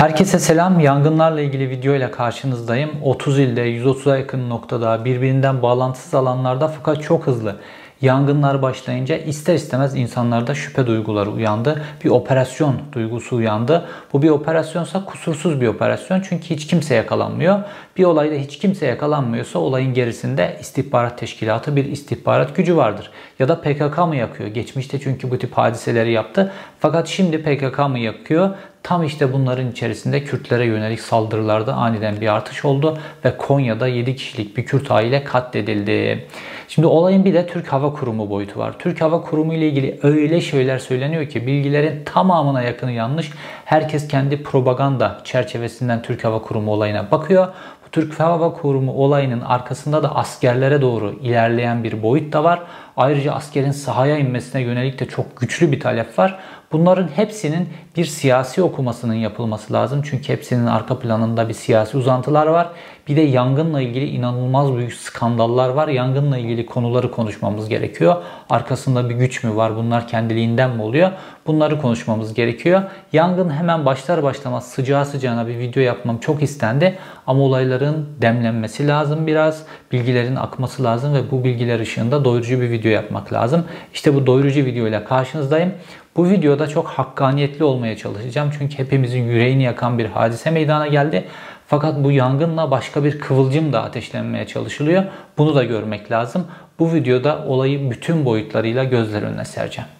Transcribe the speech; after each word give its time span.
Herkese 0.00 0.38
selam. 0.38 0.80
Yangınlarla 0.80 1.40
ilgili 1.40 1.70
video 1.70 1.94
ile 1.94 2.10
karşınızdayım. 2.10 2.90
30 3.02 3.38
ilde 3.38 3.60
130'a 3.60 4.16
yakın 4.16 4.50
noktada 4.50 5.04
birbirinden 5.04 5.62
bağlantısız 5.62 6.14
alanlarda 6.14 6.68
fakat 6.68 7.02
çok 7.02 7.26
hızlı 7.26 7.56
Yangınlar 8.02 8.62
başlayınca 8.62 9.16
ister 9.16 9.54
istemez 9.54 9.96
insanlarda 9.96 10.54
şüphe 10.54 10.86
duyguları 10.86 11.30
uyandı. 11.30 11.82
Bir 12.04 12.10
operasyon 12.10 12.76
duygusu 12.92 13.36
uyandı. 13.36 13.88
Bu 14.12 14.22
bir 14.22 14.30
operasyonsa 14.30 15.04
kusursuz 15.04 15.60
bir 15.60 15.66
operasyon 15.66 16.20
çünkü 16.20 16.50
hiç 16.50 16.66
kimse 16.66 16.94
yakalanmıyor. 16.94 17.58
Bir 17.96 18.04
olayda 18.04 18.34
hiç 18.34 18.58
kimse 18.58 18.86
yakalanmıyorsa 18.86 19.58
olayın 19.58 19.94
gerisinde 19.94 20.56
istihbarat 20.60 21.18
teşkilatı 21.18 21.76
bir 21.76 21.84
istihbarat 21.84 22.56
gücü 22.56 22.76
vardır. 22.76 23.10
Ya 23.38 23.48
da 23.48 23.60
PKK 23.60 23.98
mı 23.98 24.16
yakıyor? 24.16 24.48
Geçmişte 24.48 25.00
çünkü 25.00 25.30
bu 25.30 25.38
tip 25.38 25.52
hadiseleri 25.52 26.12
yaptı. 26.12 26.52
Fakat 26.80 27.08
şimdi 27.08 27.42
PKK 27.42 27.78
mı 27.78 27.98
yakıyor? 27.98 28.50
Tam 28.82 29.04
işte 29.04 29.32
bunların 29.32 29.70
içerisinde 29.70 30.24
Kürtlere 30.24 30.64
yönelik 30.64 31.00
saldırılarda 31.00 31.74
aniden 31.74 32.20
bir 32.20 32.34
artış 32.34 32.64
oldu 32.64 32.98
ve 33.24 33.36
Konya'da 33.36 33.88
7 33.88 34.16
kişilik 34.16 34.56
bir 34.56 34.64
Kürt 34.64 34.90
aile 34.90 35.24
katledildi. 35.24 36.26
Şimdi 36.68 36.86
olayın 36.86 37.24
bir 37.24 37.34
de 37.34 37.46
Türk 37.46 37.72
Hava 37.72 37.92
Kurumu 37.92 38.30
boyutu 38.30 38.60
var. 38.60 38.78
Türk 38.78 39.00
Hava 39.00 39.22
Kurumu 39.22 39.54
ile 39.54 39.68
ilgili 39.68 40.00
öyle 40.02 40.40
şeyler 40.40 40.78
söyleniyor 40.78 41.28
ki 41.28 41.46
bilgilerin 41.46 42.04
tamamına 42.04 42.62
yakını 42.62 42.92
yanlış. 42.92 43.30
Herkes 43.64 44.08
kendi 44.08 44.42
propaganda 44.42 45.20
çerçevesinden 45.24 46.02
Türk 46.02 46.24
Hava 46.24 46.42
Kurumu 46.42 46.72
olayına 46.72 47.10
bakıyor. 47.10 47.48
Bu 47.86 47.90
Türk 47.90 48.20
Hava 48.20 48.52
Kurumu 48.52 48.92
olayının 48.92 49.40
arkasında 49.40 50.02
da 50.02 50.16
askerlere 50.16 50.80
doğru 50.80 51.12
ilerleyen 51.22 51.84
bir 51.84 52.02
boyut 52.02 52.32
da 52.32 52.44
var. 52.44 52.62
Ayrıca 52.96 53.32
askerin 53.32 53.70
sahaya 53.70 54.18
inmesine 54.18 54.62
yönelik 54.62 55.00
de 55.00 55.06
çok 55.06 55.36
güçlü 55.40 55.72
bir 55.72 55.80
talep 55.80 56.18
var. 56.18 56.38
Bunların 56.72 57.08
hepsinin 57.08 57.68
bir 57.96 58.04
siyasi 58.04 58.62
okumasının 58.62 59.14
yapılması 59.14 59.72
lazım. 59.72 60.02
Çünkü 60.04 60.28
hepsinin 60.28 60.66
arka 60.66 60.98
planında 60.98 61.48
bir 61.48 61.54
siyasi 61.54 61.96
uzantılar 61.96 62.46
var. 62.46 62.68
Bir 63.08 63.16
de 63.16 63.20
yangınla 63.20 63.80
ilgili 63.80 64.08
inanılmaz 64.08 64.76
büyük 64.76 64.92
skandallar 64.92 65.68
var. 65.68 65.88
Yangınla 65.88 66.38
ilgili 66.38 66.66
konuları 66.66 67.10
konuşmamız 67.10 67.68
gerekiyor. 67.68 68.16
Arkasında 68.50 69.10
bir 69.10 69.14
güç 69.14 69.44
mü 69.44 69.56
var? 69.56 69.76
Bunlar 69.76 70.08
kendiliğinden 70.08 70.70
mi 70.70 70.82
oluyor? 70.82 71.10
Bunları 71.46 71.80
konuşmamız 71.80 72.34
gerekiyor. 72.34 72.82
Yangın 73.12 73.50
hemen 73.50 73.86
başlar 73.86 74.22
başlamaz 74.22 74.68
sıcağı 74.68 75.06
sıcağına 75.06 75.46
bir 75.46 75.58
video 75.58 75.82
yapmam 75.82 76.18
çok 76.18 76.42
istendi. 76.42 76.98
Ama 77.26 77.42
olayların 77.42 78.08
demlenmesi 78.22 78.88
lazım 78.88 79.26
biraz. 79.26 79.62
Bilgilerin 79.92 80.36
akması 80.36 80.84
lazım 80.84 81.14
ve 81.14 81.30
bu 81.30 81.44
bilgiler 81.44 81.80
ışığında 81.80 82.24
doyurucu 82.24 82.60
bir 82.60 82.70
video 82.70 82.90
yapmak 82.90 83.32
lazım. 83.32 83.64
İşte 83.94 84.14
bu 84.14 84.26
doyurucu 84.26 84.64
video 84.64 84.86
ile 84.86 85.04
karşınızdayım. 85.04 85.72
Bu 86.16 86.28
videoda 86.30 86.66
çok 86.66 86.86
hakkaniyetli 86.86 87.64
olmaya 87.80 87.96
çalışacağım. 87.96 88.50
Çünkü 88.58 88.78
hepimizin 88.78 89.22
yüreğini 89.22 89.62
yakan 89.62 89.98
bir 89.98 90.06
hadise 90.06 90.50
meydana 90.50 90.86
geldi. 90.86 91.24
Fakat 91.66 92.04
bu 92.04 92.10
yangınla 92.12 92.70
başka 92.70 93.04
bir 93.04 93.18
kıvılcım 93.18 93.72
da 93.72 93.82
ateşlenmeye 93.82 94.46
çalışılıyor. 94.46 95.04
Bunu 95.38 95.54
da 95.54 95.64
görmek 95.64 96.10
lazım. 96.10 96.46
Bu 96.78 96.92
videoda 96.92 97.44
olayı 97.46 97.90
bütün 97.90 98.24
boyutlarıyla 98.24 98.84
gözler 98.84 99.22
önüne 99.22 99.44
sereceğim. 99.44 99.99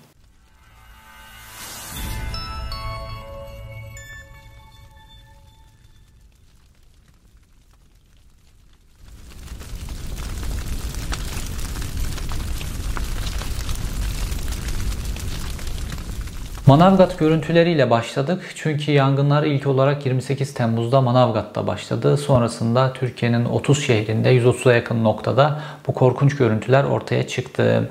Manavgat 16.71 17.19
görüntüleriyle 17.19 17.91
başladık. 17.91 18.53
Çünkü 18.55 18.93
yangınlar 18.93 19.43
ilk 19.43 19.67
olarak 19.67 20.07
28 20.07 20.55
Temmuz'da 20.55 21.01
Manavgat'ta 21.01 21.67
başladı. 21.67 22.17
Sonrasında 22.17 22.93
Türkiye'nin 22.93 23.45
30 23.45 23.87
şehrinde 23.87 24.37
130'a 24.37 24.73
yakın 24.73 25.05
noktada 25.05 25.61
bu 25.87 25.95
korkunç 25.95 26.37
görüntüler 26.37 26.85
ortaya 26.85 27.27
çıktı. 27.27 27.91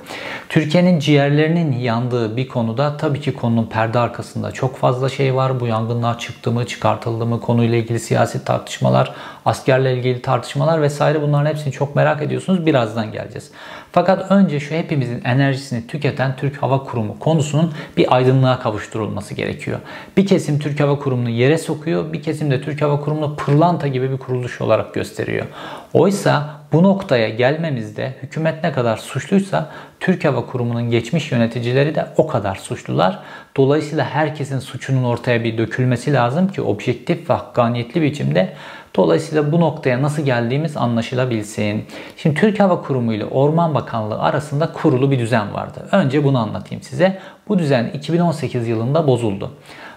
Türkiye'nin 0.49 0.99
ciğerlerinin 0.99 1.71
yandığı 1.71 2.37
bir 2.37 2.47
konuda 2.47 2.97
tabii 2.97 3.21
ki 3.21 3.33
konunun 3.33 3.65
perde 3.65 3.99
arkasında 3.99 4.51
çok 4.51 4.77
fazla 4.77 5.09
şey 5.09 5.35
var. 5.35 5.59
Bu 5.59 5.67
yangınlar 5.67 6.19
çıktı 6.19 6.51
mı, 6.51 6.67
çıkartıldı 6.67 7.25
mı, 7.25 7.41
konuyla 7.41 7.77
ilgili 7.77 7.99
siyasi 7.99 8.45
tartışmalar, 8.45 9.13
askerle 9.45 9.93
ilgili 9.93 10.21
tartışmalar 10.21 10.81
vesaire 10.81 11.21
bunların 11.21 11.49
hepsini 11.49 11.71
çok 11.73 11.95
merak 11.95 12.21
ediyorsunuz. 12.21 12.65
Birazdan 12.65 13.11
geleceğiz. 13.11 13.51
Fakat 13.91 14.31
önce 14.31 14.59
şu 14.59 14.75
hepimizin 14.75 15.21
enerjisini 15.23 15.87
tüketen 15.87 16.35
Türk 16.35 16.63
Hava 16.63 16.83
Kurumu 16.83 17.19
konusunun 17.19 17.73
bir 17.97 18.15
aydınlığa 18.15 18.59
kavuşturulması 18.59 19.33
gerekiyor. 19.33 19.79
Bir 20.17 20.27
kesim 20.27 20.59
Türk 20.59 20.79
Hava 20.79 20.99
Kurumu'nu 20.99 21.29
yere 21.29 21.57
sokuyor, 21.57 22.13
bir 22.13 22.23
kesim 22.23 22.51
de 22.51 22.61
Türk 22.61 22.81
Hava 22.81 22.99
Kurumu'nu 22.99 23.35
pırlanta 23.35 23.87
gibi 23.87 24.11
bir 24.11 24.17
kuruluş 24.17 24.61
olarak 24.61 24.93
gösteriyor. 24.93 25.45
Oysa 25.93 26.59
bu 26.73 26.83
noktaya 26.83 27.29
gelmemizde 27.29 28.15
hükümet 28.23 28.63
ne 28.63 28.71
kadar 28.71 28.97
suçluysa 28.97 29.69
Türk 29.99 30.25
Hava 30.25 30.45
Kurumu'nun 30.45 30.89
geçmiş 30.89 31.31
yöneticileri 31.31 31.95
de 31.95 32.07
o 32.17 32.27
kadar 32.27 32.55
suçlular. 32.55 33.19
Dolayısıyla 33.57 34.05
herkesin 34.05 34.59
suçunun 34.59 35.03
ortaya 35.03 35.43
bir 35.43 35.57
dökülmesi 35.57 36.13
lazım 36.13 36.47
ki 36.47 36.61
objektif 36.61 37.29
ve 37.29 37.33
hakkaniyetli 37.33 38.01
biçimde 38.01 38.53
Dolayısıyla 38.95 39.51
bu 39.51 39.59
noktaya 39.59 40.01
nasıl 40.01 40.25
geldiğimiz 40.25 40.77
anlaşılabilsin. 40.77 41.85
Şimdi 42.17 42.39
Türk 42.39 42.59
Hava 42.59 42.81
Kurumu 42.81 43.13
ile 43.13 43.25
Orman 43.25 43.75
Bakanlığı 43.75 44.19
arasında 44.19 44.73
kurulu 44.73 45.11
bir 45.11 45.19
düzen 45.19 45.53
vardı. 45.53 45.87
Önce 45.91 46.23
bunu 46.23 46.37
anlatayım 46.39 46.83
size. 46.83 47.19
Bu 47.47 47.59
düzen 47.59 47.91
2018 47.93 48.67
yılında 48.67 49.07
bozuldu. 49.07 49.51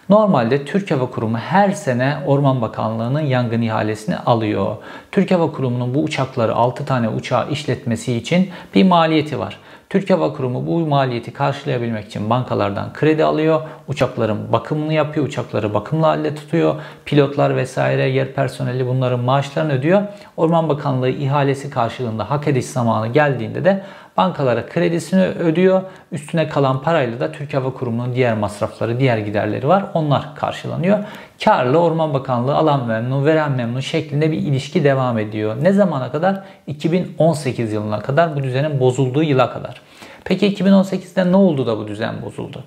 Normalde 0.09 0.65
Türk 0.65 0.91
Hava 0.91 1.11
Kurumu 1.11 1.39
her 1.39 1.71
sene 1.71 2.17
Orman 2.27 2.63
Bakanlığı'nın 2.63 3.21
yangın 3.21 3.63
ihalesini 3.63 4.17
alıyor. 4.17 4.77
Türk 5.13 5.31
Hava 5.31 5.53
Kurumu'nun 5.53 5.95
bu 5.95 6.03
uçakları 6.03 6.55
6 6.55 6.85
tane 6.85 7.09
uçağı 7.09 7.51
işletmesi 7.51 8.17
için 8.17 8.51
bir 8.75 8.85
maliyeti 8.85 9.39
var. 9.39 9.59
Türk 9.93 10.11
Hava 10.11 10.33
Kurumu 10.33 10.67
bu 10.67 10.87
maliyeti 10.87 11.33
karşılayabilmek 11.33 12.07
için 12.07 12.31
bankalardan 12.31 12.93
kredi 12.93 13.25
alıyor. 13.25 13.61
Uçakların 13.89 14.53
bakımını 14.53 14.93
yapıyor. 14.93 15.27
Uçakları 15.27 15.75
bakımlı 15.75 16.07
halde 16.07 16.35
tutuyor. 16.35 16.75
Pilotlar 17.05 17.57
vesaire 17.57 18.09
yer 18.09 18.33
personeli 18.33 18.87
bunların 18.87 19.21
maaşlarını 19.21 19.73
ödüyor. 19.73 20.03
Orman 20.37 20.69
Bakanlığı 20.69 21.09
ihalesi 21.09 21.71
karşılığında 21.71 22.31
hak 22.31 22.49
ediş 22.49 22.67
zamanı 22.67 23.07
geldiğinde 23.07 23.65
de 23.65 23.85
bankalara 24.17 24.67
kredisini 24.67 25.25
ödüyor. 25.25 25.83
Üstüne 26.13 26.49
kalan 26.49 26.83
parayla 26.83 27.21
da 27.21 27.33
Türk 27.33 27.55
Hava 27.55 27.73
Kurumu'nun 27.73 28.15
diğer 28.15 28.35
masrafları, 28.35 29.01
diğer 29.01 29.19
giderleri 29.19 29.69
var. 29.69 29.85
Onlar 29.95 30.37
karşılanıyor. 30.37 30.99
Karlı 31.45 31.79
Orman 31.79 32.15
Bakanlığı 32.15 32.55
alan 32.55 32.87
memnun, 32.87 33.25
veren 33.25 33.53
memnun 33.53 33.81
şeklinde 33.81 34.33
bir 34.33 34.39
ilişki 34.39 34.85
devam 34.85 35.19
ediyor. 35.19 35.57
Ne 35.63 35.73
zamana 35.73 36.13
kadar? 36.13 36.43
2018 36.67 37.73
yılına 37.73 38.01
kadar 38.01 38.37
bu 38.37 38.43
düzenin 38.43 38.81
bozulduğu 38.81 39.23
yıla 39.23 39.53
kadar. 39.53 39.81
Peki 40.25 40.55
2018'de 40.55 41.33
ne 41.33 41.37
oldu 41.37 41.67
da 41.67 41.79
bu 41.79 41.89
düzen 41.89 42.23
bozuldu? 42.23 42.65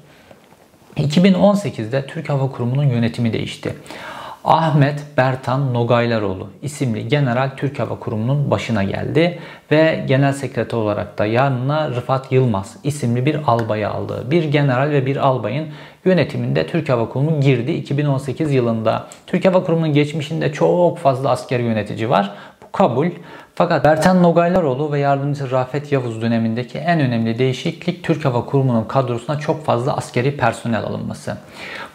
2018'de 0.98 2.08
Türk 2.08 2.30
Hava 2.30 2.52
Kurumu'nun 2.52 2.84
yönetimi 2.84 3.34
değişti. 3.34 3.76
Ahmet 4.46 5.04
Bertan 5.18 5.74
Nogaylaroğlu 5.74 6.50
isimli 6.62 7.08
General 7.08 7.50
Türk 7.58 7.80
Hava 7.80 8.00
Kurumu'nun 8.00 8.52
başına 8.52 8.84
geldi 8.84 9.40
ve 9.72 10.06
genel 10.08 10.34
sekreter 10.34 10.78
olarak 10.78 11.18
da 11.18 11.26
yanına 11.26 11.90
Rıfat 11.90 12.32
Yılmaz 12.32 12.78
isimli 12.84 13.26
bir 13.26 13.40
albayı 13.48 13.90
aldı. 13.90 14.32
Bir 14.32 14.44
general 14.44 14.90
ve 14.90 15.06
bir 15.06 15.18
albayın 15.18 15.68
yönetiminde 16.06 16.68
Türk 16.68 16.90
Hava 16.90 17.10
Kurumu 17.10 17.42
girdi 17.42 17.72
2018 17.72 18.54
yılında. 18.54 19.08
Türk 19.28 19.46
Hava 19.46 19.64
Kurumu'nun 19.64 19.94
geçmişinde 19.94 20.54
çok 20.54 20.98
fazla 20.98 21.30
asker 21.30 21.60
yönetici 21.60 22.10
var. 22.10 22.32
Bu 22.64 22.72
kabul. 22.72 23.08
Fakat 23.58 23.86
Bertan 23.86 24.24
Nogaylaroğlu 24.24 24.92
ve 24.92 25.00
yardımcısı 25.00 25.52
Rafet 25.52 25.92
Yavuz 25.92 26.22
dönemindeki 26.22 26.78
en 26.78 27.00
önemli 27.00 27.40
değişiklik 27.40 28.04
Türk 28.04 28.26
Hava 28.26 28.46
Kurumu'nun 28.46 28.84
kadrosuna 28.84 29.40
çok 29.40 29.66
fazla 29.66 29.98
askeri 29.98 30.38
personel 30.38 30.84
alınması. 30.84 31.38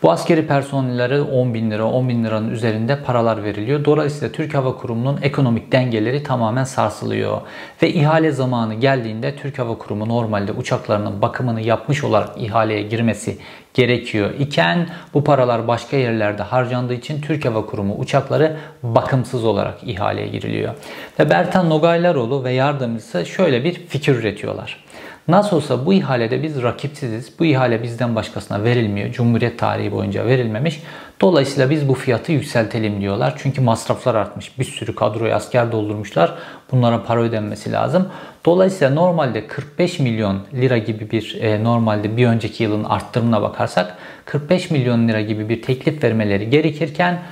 Bu 0.03 0.11
askeri 0.11 0.47
personellere 0.47 1.21
10 1.21 1.55
bin 1.55 1.71
lira, 1.71 1.85
10 1.85 2.09
bin 2.09 2.25
liranın 2.25 2.51
üzerinde 2.51 3.03
paralar 3.03 3.45
veriliyor. 3.45 3.85
Dolayısıyla 3.85 4.33
Türk 4.33 4.55
Hava 4.55 4.77
Kurumu'nun 4.77 5.19
ekonomik 5.23 5.73
dengeleri 5.73 6.23
tamamen 6.23 6.65
sarsılıyor. 6.65 7.41
Ve 7.83 7.93
ihale 7.93 8.33
zamanı 8.33 8.75
geldiğinde 8.75 9.37
Türk 9.37 9.59
Hava 9.59 9.79
Kurumu 9.79 10.09
normalde 10.09 10.53
uçaklarının 10.53 11.23
bakımını 11.23 11.61
yapmış 11.61 12.05
olarak 12.05 12.31
ihaleye 12.37 12.83
girmesi 12.83 13.39
gerekiyor 13.75 14.31
iken 14.39 14.89
bu 15.15 15.25
paralar 15.25 15.69
başka 15.69 15.97
yerlerde 15.97 16.43
harcandığı 16.43 16.95
için 16.95 17.21
Türk 17.21 17.45
Hava 17.45 17.67
Kurumu 17.67 17.95
uçakları 17.95 18.57
bakımsız 18.83 19.45
olarak 19.45 19.79
ihaleye 19.83 20.29
giriliyor. 20.29 20.75
Ve 21.19 21.31
Bertan 21.31 21.71
Nogaylaroğlu 21.71 22.45
ve 22.45 22.53
yardımcısı 22.53 23.27
şöyle 23.27 23.65
bir 23.65 23.75
fikir 23.75 24.15
üretiyorlar. 24.15 24.85
Nasıl 25.29 25.57
olsa 25.57 25.87
bu 25.87 25.95
ihalede 25.95 26.43
biz 26.43 26.63
rakipsiziz. 26.63 27.39
Bu 27.39 27.45
ihale 27.45 27.83
bizden 27.83 28.17
başkasına 28.17 28.65
verilmiyor. 28.65 29.13
Cumhuriyet 29.13 29.59
tarihi 29.59 29.93
boyunca 29.93 30.27
verilmemiş. 30.27 30.83
Dolayısıyla 31.21 31.71
biz 31.71 31.89
bu 31.89 31.95
fiyatı 31.95 32.33
yükseltelim 32.33 33.01
diyorlar. 33.01 33.35
Çünkü 33.37 33.61
masraflar 33.61 34.15
artmış. 34.15 34.59
Bir 34.59 34.65
sürü 34.65 34.95
kadroyu 34.95 35.35
asker 35.35 35.73
doldurmuşlar. 35.73 36.35
Bunlara 36.73 37.05
para 37.05 37.21
ödenmesi 37.21 37.73
lazım. 37.73 38.09
Dolayısıyla 38.45 38.95
normalde 38.95 39.47
45 39.47 39.99
milyon 39.99 40.41
lira 40.53 40.79
gibi 40.79 41.11
bir 41.11 41.39
e, 41.41 41.65
normalde 41.65 42.17
bir 42.17 42.27
önceki 42.27 42.63
yılın 42.63 42.85
arttırımına 42.85 43.43
bakarsak 43.43 43.97
45 44.25 44.71
milyon 44.71 45.09
lira 45.09 45.21
gibi 45.21 45.49
bir 45.49 45.63
teklif 45.63 46.05
vermeleri 46.05 46.51
gerekirken 46.51 47.23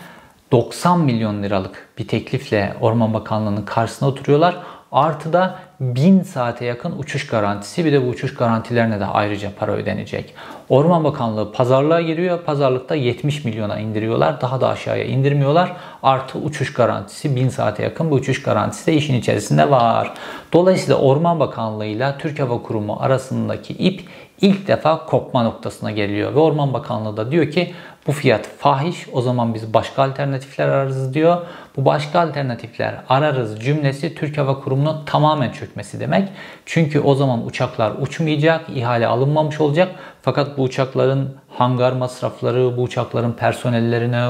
90 0.53 1.01
milyon 1.01 1.43
liralık 1.43 1.89
bir 1.99 2.09
teklifle 2.09 2.75
Orman 2.81 3.15
Bakanlığı'nın 3.15 3.65
karşısına 3.65 4.09
oturuyorlar. 4.09 4.57
Artı 4.93 5.33
da 5.33 5.59
1000 5.81 6.23
saate 6.23 6.65
yakın 6.65 6.99
uçuş 6.99 7.27
garantisi 7.27 7.85
bir 7.85 7.93
de 7.93 8.07
bu 8.07 8.09
uçuş 8.09 8.35
garantilerine 8.35 9.01
de 9.01 9.05
ayrıca 9.05 9.51
para 9.59 9.73
ödenecek. 9.73 10.35
Orman 10.69 11.05
Bakanlığı 11.05 11.53
pazarlığa 11.53 12.01
giriyor. 12.01 12.43
Pazarlıkta 12.43 12.95
70 12.95 13.45
milyona 13.45 13.79
indiriyorlar. 13.79 14.41
Daha 14.41 14.61
da 14.61 14.69
aşağıya 14.69 15.05
indirmiyorlar. 15.05 15.77
Artı 16.03 16.39
uçuş 16.39 16.73
garantisi 16.73 17.37
1000 17.37 17.49
saate 17.49 17.83
yakın 17.83 18.11
bu 18.11 18.15
uçuş 18.15 18.43
garantisi 18.43 18.87
de 18.87 18.95
işin 18.95 19.15
içerisinde 19.15 19.71
var. 19.71 20.15
Dolayısıyla 20.53 20.97
Orman 20.97 21.41
Bakanlığı 21.41 21.87
ile 21.87 22.15
Türk 22.19 22.41
Hava 22.41 22.63
Kurumu 22.63 22.97
arasındaki 23.01 23.73
ip 23.73 24.01
ilk 24.41 24.69
defa 24.69 25.07
kopma 25.07 25.43
noktasına 25.43 25.91
geliyor. 25.91 26.35
Ve 26.35 26.39
Orman 26.39 26.75
Bakanlığı 26.75 27.17
da 27.17 27.31
diyor 27.31 27.51
ki 27.51 27.75
bu 28.07 28.13
fiyat 28.13 28.47
fahiş 28.59 29.07
o 29.13 29.21
zaman 29.21 29.55
biz 29.55 29.75
başka 29.75 30.03
alternatifler 30.03 30.69
ararız 30.69 31.15
diyor. 31.15 31.37
Bu 31.77 31.85
başka 31.85 32.21
alternatifler 32.21 32.95
ararız 33.09 33.61
cümlesi 33.61 34.15
Türk 34.15 34.39
Hava 34.39 34.61
Kurumu'nun 34.61 35.05
tamamen 35.07 35.53
çökmesi 35.53 36.01
demek. 36.01 36.29
Çünkü 36.67 37.01
o 37.01 37.15
zaman 37.15 37.47
uçaklar 37.47 37.93
uçmayacak, 38.01 38.65
ihale 38.75 39.07
alınmamış 39.07 39.61
olacak. 39.61 39.89
Fakat 40.23 40.59
bu 40.59 40.63
uçakların 40.63 41.37
hangar 41.49 41.93
masrafları, 41.93 42.77
bu 42.77 42.83
uçakların 42.83 43.33
personellerine, 43.33 44.29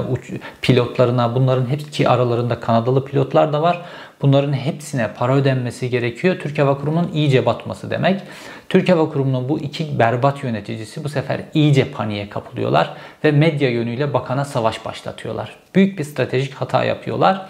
pilotlarına 0.63 1.35
bunların 1.35 1.67
hepsi 1.67 2.09
aralarında 2.09 2.61
Kanadalı 2.61 3.05
pilotlar 3.05 3.53
da 3.53 3.63
var. 3.63 3.83
Bunların 4.23 4.53
hepsine 4.53 5.11
para 5.19 5.35
ödenmesi 5.35 5.91
gerekiyor. 5.91 6.37
Türk 6.43 6.59
Hava 6.59 6.79
Kurumu'nun 6.79 7.11
iyice 7.13 7.47
batması 7.47 7.91
demek. 7.91 8.21
Türk 8.69 8.89
Hava 8.89 9.09
Kurumu'nun 9.09 9.49
bu 9.49 9.59
iki 9.59 9.99
berbat 9.99 10.45
yöneticisi 10.45 11.05
bu 11.05 11.09
sefer 11.09 11.41
iyice 11.55 11.91
paniğe 11.91 12.29
kapılıyorlar 12.29 12.95
ve 13.25 13.33
medya 13.33 13.71
yönüyle 13.71 14.15
bakana 14.15 14.45
savaş 14.45 14.85
başlatıyorlar. 14.85 15.57
Büyük 15.75 15.99
bir 15.99 16.05
stratejik 16.05 16.55
hata 16.55 16.85
yapıyorlar. 16.85 17.47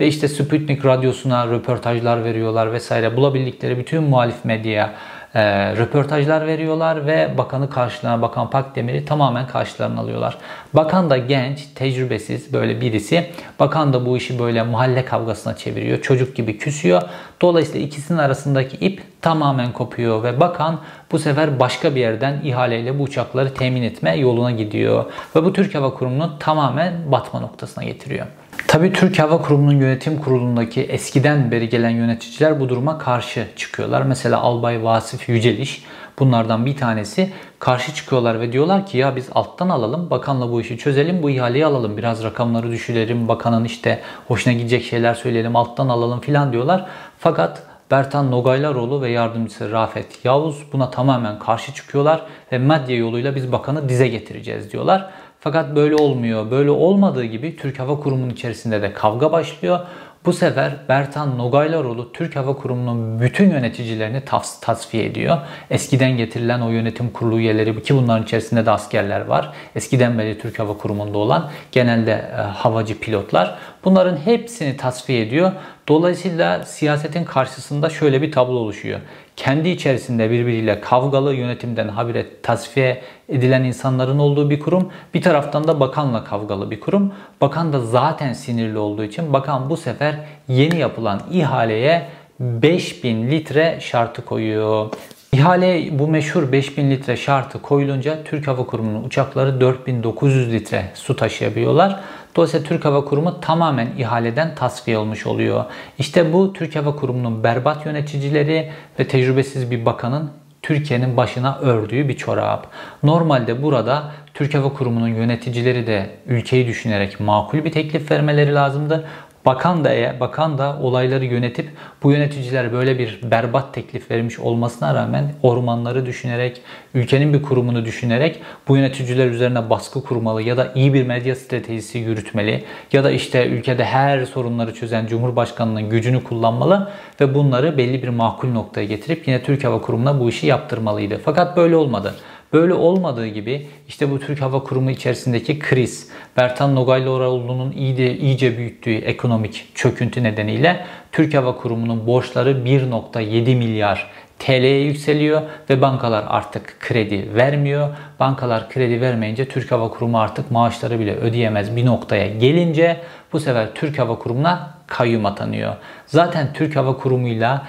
Ve 0.00 0.06
işte 0.06 0.28
Sputnik 0.28 0.84
radyosuna 0.84 1.46
röportajlar 1.46 2.24
veriyorlar 2.24 2.72
vesaire. 2.72 3.16
Bulabildikleri 3.16 3.78
bütün 3.78 4.02
muhalif 4.02 4.44
medyaya 4.44 4.94
e, 5.34 5.42
röportajlar 5.76 6.46
veriyorlar 6.46 7.06
ve 7.06 7.34
bakanı 7.38 7.70
karşılarına 7.70 8.22
Bakan 8.22 8.50
Pakdemir'i 8.50 9.04
tamamen 9.04 9.46
karşılarına 9.46 10.00
alıyorlar. 10.00 10.38
Bakan 10.74 11.10
da 11.10 11.16
genç, 11.16 11.66
tecrübesiz 11.74 12.52
böyle 12.52 12.80
birisi. 12.80 13.30
Bakan 13.60 13.92
da 13.92 14.06
bu 14.06 14.16
işi 14.16 14.38
böyle 14.38 14.62
mahalle 14.62 15.04
kavgasına 15.04 15.56
çeviriyor. 15.56 16.00
Çocuk 16.00 16.36
gibi 16.36 16.58
küsüyor. 16.58 17.02
Dolayısıyla 17.40 17.86
ikisinin 17.86 18.18
arasındaki 18.18 18.76
ip 18.76 19.02
tamamen 19.22 19.72
kopuyor 19.72 20.22
ve 20.22 20.40
bakan 20.40 20.80
bu 21.12 21.18
sefer 21.18 21.60
başka 21.60 21.94
bir 21.94 22.00
yerden 22.00 22.40
ihaleyle 22.44 22.98
bu 22.98 23.02
uçakları 23.02 23.54
temin 23.54 23.82
etme 23.82 24.16
yoluna 24.16 24.50
gidiyor. 24.50 25.04
Ve 25.36 25.44
bu 25.44 25.52
Türk 25.52 25.74
Hava 25.74 25.94
Kurumu'nu 25.94 26.38
tamamen 26.38 27.12
batma 27.12 27.40
noktasına 27.40 27.84
getiriyor. 27.84 28.26
Tabi 28.72 28.92
Türk 28.92 29.18
Hava 29.18 29.42
Kurumu'nun 29.42 29.80
yönetim 29.80 30.20
kurulundaki 30.20 30.82
eskiden 30.82 31.50
beri 31.50 31.68
gelen 31.68 31.90
yöneticiler 31.90 32.60
bu 32.60 32.68
duruma 32.68 32.98
karşı 32.98 33.46
çıkıyorlar. 33.56 34.02
Mesela 34.02 34.40
Albay 34.40 34.84
Vasif 34.84 35.28
Yüceliş 35.28 35.84
bunlardan 36.18 36.66
bir 36.66 36.76
tanesi 36.76 37.32
karşı 37.58 37.94
çıkıyorlar 37.94 38.40
ve 38.40 38.52
diyorlar 38.52 38.86
ki 38.86 38.98
ya 38.98 39.16
biz 39.16 39.28
alttan 39.34 39.68
alalım 39.68 40.10
bakanla 40.10 40.50
bu 40.50 40.60
işi 40.60 40.78
çözelim 40.78 41.22
bu 41.22 41.30
ihaleyi 41.30 41.66
alalım 41.66 41.96
biraz 41.96 42.24
rakamları 42.24 42.70
düşürelim 42.70 43.28
bakanın 43.28 43.64
işte 43.64 44.00
hoşuna 44.28 44.54
gidecek 44.54 44.84
şeyler 44.84 45.14
söyleyelim 45.14 45.56
alttan 45.56 45.88
alalım 45.88 46.20
filan 46.20 46.52
diyorlar. 46.52 46.86
Fakat 47.18 47.62
Bertan 47.90 48.30
Nogaylaroğlu 48.30 49.02
ve 49.02 49.10
yardımcısı 49.10 49.72
Rafet 49.72 50.24
Yavuz 50.24 50.62
buna 50.72 50.90
tamamen 50.90 51.38
karşı 51.38 51.74
çıkıyorlar 51.74 52.22
ve 52.52 52.58
medya 52.58 52.96
yoluyla 52.96 53.34
biz 53.34 53.52
bakanı 53.52 53.88
dize 53.88 54.08
getireceğiz 54.08 54.72
diyorlar. 54.72 55.10
Fakat 55.44 55.76
böyle 55.76 55.94
olmuyor. 55.94 56.50
Böyle 56.50 56.70
olmadığı 56.70 57.24
gibi 57.24 57.56
Türk 57.56 57.78
Hava 57.78 58.00
Kurumu'nun 58.00 58.30
içerisinde 58.30 58.82
de 58.82 58.92
kavga 58.92 59.32
başlıyor. 59.32 59.80
Bu 60.26 60.32
sefer 60.32 60.72
Bertan 60.88 61.38
Nogaylaroğlu 61.38 62.12
Türk 62.12 62.36
Hava 62.36 62.56
Kurumu'nun 62.56 63.20
bütün 63.20 63.50
yöneticilerini 63.50 64.20
tas 64.24 64.60
tasfiye 64.60 65.04
ediyor. 65.04 65.38
Eskiden 65.70 66.16
getirilen 66.16 66.60
o 66.60 66.70
yönetim 66.70 67.10
kurulu 67.10 67.38
üyeleri 67.38 67.82
ki 67.82 67.96
bunların 67.96 68.24
içerisinde 68.24 68.66
de 68.66 68.70
askerler 68.70 69.20
var. 69.20 69.52
Eskiden 69.74 70.18
beri 70.18 70.38
Türk 70.38 70.58
Hava 70.58 70.78
Kurumu'nda 70.78 71.18
olan 71.18 71.50
genelde 71.72 72.12
e, 72.12 72.36
havacı 72.36 73.00
pilotlar. 73.00 73.58
Bunların 73.84 74.16
hepsini 74.16 74.76
tasfiye 74.76 75.22
ediyor. 75.22 75.52
Dolayısıyla 75.88 76.64
siyasetin 76.64 77.24
karşısında 77.24 77.90
şöyle 77.90 78.22
bir 78.22 78.32
tablo 78.32 78.52
oluşuyor. 78.52 79.00
Kendi 79.36 79.68
içerisinde 79.68 80.30
birbiriyle 80.30 80.80
kavgalı 80.80 81.34
yönetimden 81.34 81.88
habire 81.88 82.26
tasfiye 82.42 83.02
edilen 83.28 83.64
insanların 83.64 84.18
olduğu 84.18 84.50
bir 84.50 84.60
kurum. 84.60 84.92
Bir 85.14 85.22
taraftan 85.22 85.68
da 85.68 85.80
bakanla 85.80 86.24
kavgalı 86.24 86.70
bir 86.70 86.80
kurum. 86.80 87.12
Bakan 87.40 87.72
da 87.72 87.80
zaten 87.80 88.32
sinirli 88.32 88.78
olduğu 88.78 89.04
için 89.04 89.32
bakan 89.32 89.70
bu 89.70 89.76
sefer 89.76 90.14
yeni 90.48 90.78
yapılan 90.78 91.22
ihaleye 91.32 92.08
5000 92.40 93.30
litre 93.30 93.78
şartı 93.80 94.24
koyuyor. 94.24 94.90
İhale 95.32 95.98
bu 95.98 96.08
meşhur 96.08 96.52
5000 96.52 96.90
litre 96.90 97.16
şartı 97.16 97.62
koyulunca 97.62 98.24
Türk 98.24 98.46
Hava 98.46 98.66
Kurumu'nun 98.66 99.04
uçakları 99.04 99.60
4900 99.60 100.52
litre 100.52 100.90
su 100.94 101.16
taşıyabiliyorlar. 101.16 102.00
Dolayısıyla 102.36 102.66
Türk 102.66 102.84
Hava 102.84 103.04
Kurumu 103.04 103.40
tamamen 103.40 103.88
ihaleden 103.98 104.54
tasfiye 104.54 104.98
olmuş 104.98 105.26
oluyor. 105.26 105.64
İşte 105.98 106.32
bu 106.32 106.52
Türk 106.52 106.76
Hava 106.76 106.96
Kurumu'nun 106.96 107.44
berbat 107.44 107.86
yöneticileri 107.86 108.70
ve 108.98 109.08
tecrübesiz 109.08 109.70
bir 109.70 109.86
bakanın 109.86 110.30
Türkiye'nin 110.62 111.16
başına 111.16 111.58
ördüğü 111.58 112.08
bir 112.08 112.16
çorap. 112.16 112.66
Normalde 113.02 113.62
burada 113.62 114.12
Türk 114.34 114.54
Hava 114.54 114.72
Kurumu'nun 114.72 115.08
yöneticileri 115.08 115.86
de 115.86 116.10
ülkeyi 116.26 116.66
düşünerek 116.66 117.20
makul 117.20 117.64
bir 117.64 117.72
teklif 117.72 118.10
vermeleri 118.10 118.54
lazımdı. 118.54 119.08
Bakan 119.46 119.84
da 119.84 120.20
bakan 120.20 120.58
da 120.58 120.78
olayları 120.82 121.24
yönetip 121.24 121.70
bu 122.02 122.12
yöneticiler 122.12 122.72
böyle 122.72 122.98
bir 122.98 123.20
berbat 123.22 123.74
teklif 123.74 124.10
vermiş 124.10 124.38
olmasına 124.38 124.94
rağmen 124.94 125.32
ormanları 125.42 126.06
düşünerek, 126.06 126.62
ülkenin 126.94 127.34
bir 127.34 127.42
kurumunu 127.42 127.84
düşünerek 127.84 128.40
bu 128.68 128.76
yöneticiler 128.76 129.26
üzerine 129.26 129.70
baskı 129.70 130.02
kurmalı 130.04 130.42
ya 130.42 130.56
da 130.56 130.72
iyi 130.74 130.94
bir 130.94 131.06
medya 131.06 131.36
stratejisi 131.36 131.98
yürütmeli 131.98 132.64
ya 132.92 133.04
da 133.04 133.10
işte 133.10 133.46
ülkede 133.46 133.84
her 133.84 134.24
sorunları 134.24 134.74
çözen 134.74 135.06
Cumhurbaşkanının 135.06 135.90
gücünü 135.90 136.24
kullanmalı 136.24 136.90
ve 137.20 137.34
bunları 137.34 137.78
belli 137.78 138.02
bir 138.02 138.08
makul 138.08 138.48
noktaya 138.48 138.86
getirip 138.86 139.28
yine 139.28 139.42
Türk 139.42 139.64
Hava 139.64 139.80
Kurumu'na 139.80 140.20
bu 140.20 140.28
işi 140.28 140.46
yaptırmalıydı. 140.46 141.20
Fakat 141.24 141.56
böyle 141.56 141.76
olmadı. 141.76 142.14
Böyle 142.52 142.74
olmadığı 142.74 143.26
gibi 143.26 143.66
işte 143.88 144.10
bu 144.10 144.20
Türk 144.20 144.42
Hava 144.42 144.62
Kurumu 144.62 144.90
içerisindeki 144.90 145.58
kriz, 145.58 146.08
Bertan 146.36 146.74
Nogaylıoğlu'nun 146.74 147.72
iyice, 147.72 148.16
iyice 148.16 148.58
büyüttüğü 148.58 148.94
ekonomik 148.94 149.66
çöküntü 149.74 150.22
nedeniyle 150.22 150.86
Türk 151.12 151.34
Hava 151.34 151.56
Kurumu'nun 151.56 152.06
borçları 152.06 152.50
1.7 152.50 153.56
milyar 153.56 154.10
TL'ye 154.38 154.84
yükseliyor 154.84 155.42
ve 155.70 155.80
bankalar 155.80 156.24
artık 156.28 156.80
kredi 156.80 157.34
vermiyor. 157.34 157.88
Bankalar 158.20 158.70
kredi 158.70 159.00
vermeyince 159.00 159.48
Türk 159.48 159.72
Hava 159.72 159.90
Kurumu 159.90 160.20
artık 160.20 160.50
maaşları 160.50 161.00
bile 161.00 161.16
ödeyemez 161.16 161.76
bir 161.76 161.86
noktaya 161.86 162.26
gelince 162.26 163.00
bu 163.32 163.40
sefer 163.40 163.74
Türk 163.74 163.98
Hava 163.98 164.18
Kurumu'na 164.18 164.70
kayyum 164.86 165.26
atanıyor. 165.26 165.76
Zaten 166.06 166.52
Türk 166.52 166.76
Hava 166.76 166.96
Kurumu'yla 166.96 167.66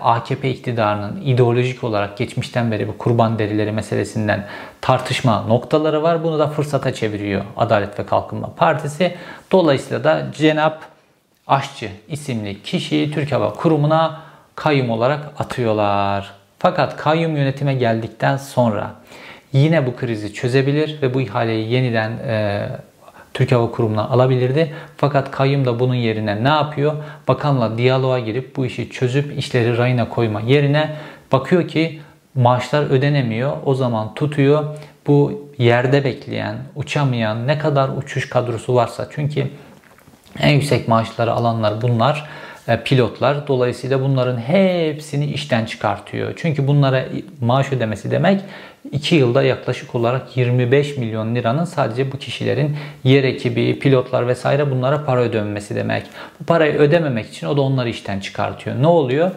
AKP 0.00 0.50
iktidarının 0.50 1.20
ideolojik 1.20 1.84
olarak 1.84 2.16
geçmişten 2.16 2.70
beri 2.70 2.88
bu 2.88 2.98
kurban 2.98 3.38
derileri 3.38 3.72
meselesinden 3.72 4.46
tartışma 4.80 5.42
noktaları 5.42 6.02
var. 6.02 6.24
Bunu 6.24 6.38
da 6.38 6.48
fırsata 6.48 6.94
çeviriyor 6.94 7.44
Adalet 7.56 7.98
ve 7.98 8.06
Kalkınma 8.06 8.54
Partisi. 8.54 9.14
Dolayısıyla 9.52 10.04
da 10.04 10.26
Cenap 10.32 10.82
Aşçı 11.46 11.90
isimli 12.08 12.62
kişiyi 12.62 13.12
Türk 13.12 13.32
Hava 13.32 13.52
Kurumu'na 13.52 14.20
kayyum 14.54 14.90
olarak 14.90 15.20
atıyorlar. 15.38 16.32
Fakat 16.58 16.96
kayyum 16.96 17.36
yönetime 17.36 17.74
geldikten 17.74 18.36
sonra 18.36 18.90
yine 19.52 19.86
bu 19.86 19.96
krizi 19.96 20.34
çözebilir 20.34 21.02
ve 21.02 21.14
bu 21.14 21.20
ihaleyi 21.20 21.72
yeniden 21.72 22.10
e, 22.10 22.68
Türk 23.34 23.52
Hava 23.52 23.70
Kurumu'na 23.70 24.08
alabilirdi. 24.08 24.74
Fakat 24.96 25.30
kayyum 25.30 25.64
da 25.64 25.80
bunun 25.80 25.94
yerine 25.94 26.44
ne 26.44 26.48
yapıyor? 26.48 26.94
Bakanla 27.28 27.78
diyaloğa 27.78 28.18
girip 28.18 28.56
bu 28.56 28.66
işi 28.66 28.90
çözüp 28.90 29.38
işleri 29.38 29.78
rayına 29.78 30.08
koyma 30.08 30.40
yerine 30.40 30.90
bakıyor 31.32 31.68
ki 31.68 32.00
maaşlar 32.34 32.90
ödenemiyor. 32.90 33.56
O 33.64 33.74
zaman 33.74 34.14
tutuyor 34.14 34.64
bu 35.06 35.48
yerde 35.58 36.04
bekleyen, 36.04 36.56
uçamayan 36.74 37.46
ne 37.46 37.58
kadar 37.58 37.88
uçuş 37.88 38.28
kadrosu 38.28 38.74
varsa 38.74 39.08
çünkü 39.10 39.46
en 40.40 40.52
yüksek 40.52 40.88
maaşları 40.88 41.32
alanlar 41.32 41.82
bunlar 41.82 42.28
e, 42.68 42.82
pilotlar. 42.82 43.48
Dolayısıyla 43.48 44.00
bunların 44.02 44.38
hepsini 44.38 45.26
işten 45.26 45.64
çıkartıyor. 45.64 46.32
Çünkü 46.36 46.66
bunlara 46.66 47.04
maaş 47.40 47.72
ödemesi 47.72 48.10
demek 48.10 48.40
2 48.92 49.14
yılda 49.14 49.42
yaklaşık 49.42 49.94
olarak 49.94 50.36
25 50.36 50.96
milyon 50.96 51.34
liranın 51.34 51.64
sadece 51.64 52.12
bu 52.12 52.18
kişilerin 52.18 52.76
yer 53.04 53.24
ekibi, 53.24 53.78
pilotlar 53.78 54.28
vesaire 54.28 54.70
bunlara 54.70 55.04
para 55.04 55.20
ödemesi 55.20 55.74
demek. 55.74 56.02
Bu 56.40 56.44
parayı 56.44 56.74
ödememek 56.74 57.26
için 57.28 57.46
o 57.46 57.56
da 57.56 57.60
onları 57.60 57.88
işten 57.88 58.20
çıkartıyor. 58.20 58.82
Ne 58.82 58.86
oluyor? 58.86 59.30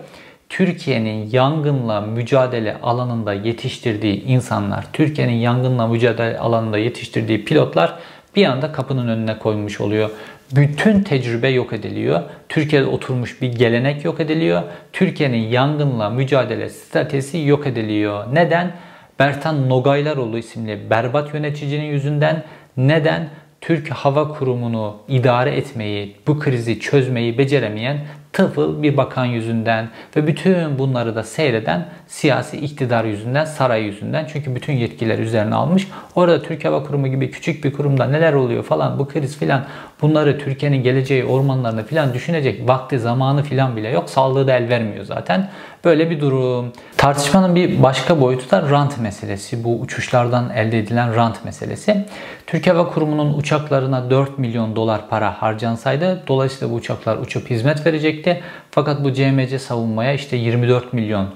Türkiye'nin 0.50 1.30
yangınla 1.32 2.02
mücadele 2.02 2.78
alanında 2.84 3.34
yetiştirdiği 3.34 4.24
insanlar, 4.24 4.86
Türkiye'nin 4.94 5.34
yangınla 5.34 5.88
mücadele 5.88 6.40
alanında 6.40 6.78
yetiştirdiği 6.78 7.46
pilotlar 7.46 7.94
bir 8.36 8.46
anda 8.46 8.72
kapının 8.72 9.08
önüne 9.08 9.40
koymuş 9.40 9.82
oluyor. 9.82 10.10
Bütün 10.56 11.04
tecrübe 11.04 11.50
yok 11.50 11.74
ediliyor. 11.74 12.22
Türkiye'de 12.50 12.86
oturmuş 12.86 13.42
bir 13.42 13.54
gelenek 13.54 14.06
yok 14.06 14.20
ediliyor. 14.20 14.64
Türkiye'nin 14.94 15.48
yangınla 15.50 16.10
mücadele 16.10 16.70
stratejisi 16.70 17.38
yok 17.38 17.68
ediliyor. 17.68 18.24
Neden? 18.34 18.72
Bertan 19.20 19.70
Nogaylaroğlu 19.70 20.38
isimli 20.38 20.90
berbat 20.90 21.34
yöneticinin 21.34 21.86
yüzünden 21.86 22.44
neden 22.78 23.30
Türk 23.62 23.90
Hava 23.90 24.28
Kurumu'nu 24.28 24.98
idare 25.08 25.56
etmeyi, 25.56 26.16
bu 26.28 26.40
krizi 26.40 26.80
çözmeyi 26.80 27.38
beceremeyen 27.38 28.08
tıfıl 28.38 28.84
bir 28.84 28.98
bakan 28.98 29.26
yüzünden 29.26 29.90
ve 30.16 30.28
bütün 30.28 30.80
bunları 30.80 31.16
da 31.16 31.24
seyreden 31.24 31.86
siyasi 32.08 32.58
iktidar 32.58 33.04
yüzünden, 33.04 33.46
saray 33.46 33.84
yüzünden. 33.84 34.26
Çünkü 34.34 34.56
bütün 34.56 34.74
yetkiler 34.74 35.20
üzerine 35.20 35.56
almış. 35.56 35.88
Orada 36.16 36.42
Türk 36.42 36.66
Hava 36.66 36.84
Kurumu 36.84 37.08
gibi 37.08 37.32
küçük 37.32 37.64
bir 37.64 37.74
kurumda 37.74 38.06
neler 38.06 38.34
oluyor 38.34 38.64
falan 38.64 39.00
bu 39.00 39.08
kriz 39.08 39.38
filan 39.38 39.66
bunları 40.02 40.40
Türkiye'nin 40.40 40.84
geleceği 40.84 41.26
ormanlarını 41.26 41.86
filan 41.86 42.14
düşünecek 42.14 42.68
vakti 42.68 43.00
zamanı 43.00 43.44
filan 43.44 43.76
bile 43.76 43.90
yok. 43.90 44.10
Sağlığı 44.10 44.48
da 44.48 44.54
el 44.54 44.70
vermiyor 44.70 45.06
zaten. 45.06 45.50
Böyle 45.86 46.10
bir 46.10 46.22
durum. 46.22 46.74
Tartışmanın 46.98 47.56
bir 47.56 47.84
başka 47.84 48.22
boyutu 48.22 48.52
da 48.52 48.70
rant 48.70 48.98
meselesi. 49.00 49.64
Bu 49.64 49.80
uçuşlardan 49.80 50.50
elde 50.50 50.80
edilen 50.80 51.16
rant 51.16 51.46
meselesi. 51.46 52.06
Türk 52.48 52.68
Hava 52.68 52.90
Kurumu'nun 52.90 53.34
uçaklarına 53.34 54.10
4 54.10 54.38
milyon 54.38 54.76
dolar 54.76 55.10
para 55.10 55.42
harcansaydı 55.42 56.24
dolayısıyla 56.28 56.74
bu 56.74 56.76
uçaklar 56.76 57.18
uçup 57.18 57.50
hizmet 57.50 57.86
verecekti. 57.86 58.27
Fakat 58.72 59.04
bu 59.04 59.14
CMC 59.14 59.60
savunmaya 59.60 60.14
işte 60.14 60.38
24 60.38 60.94
milyon 60.94 61.28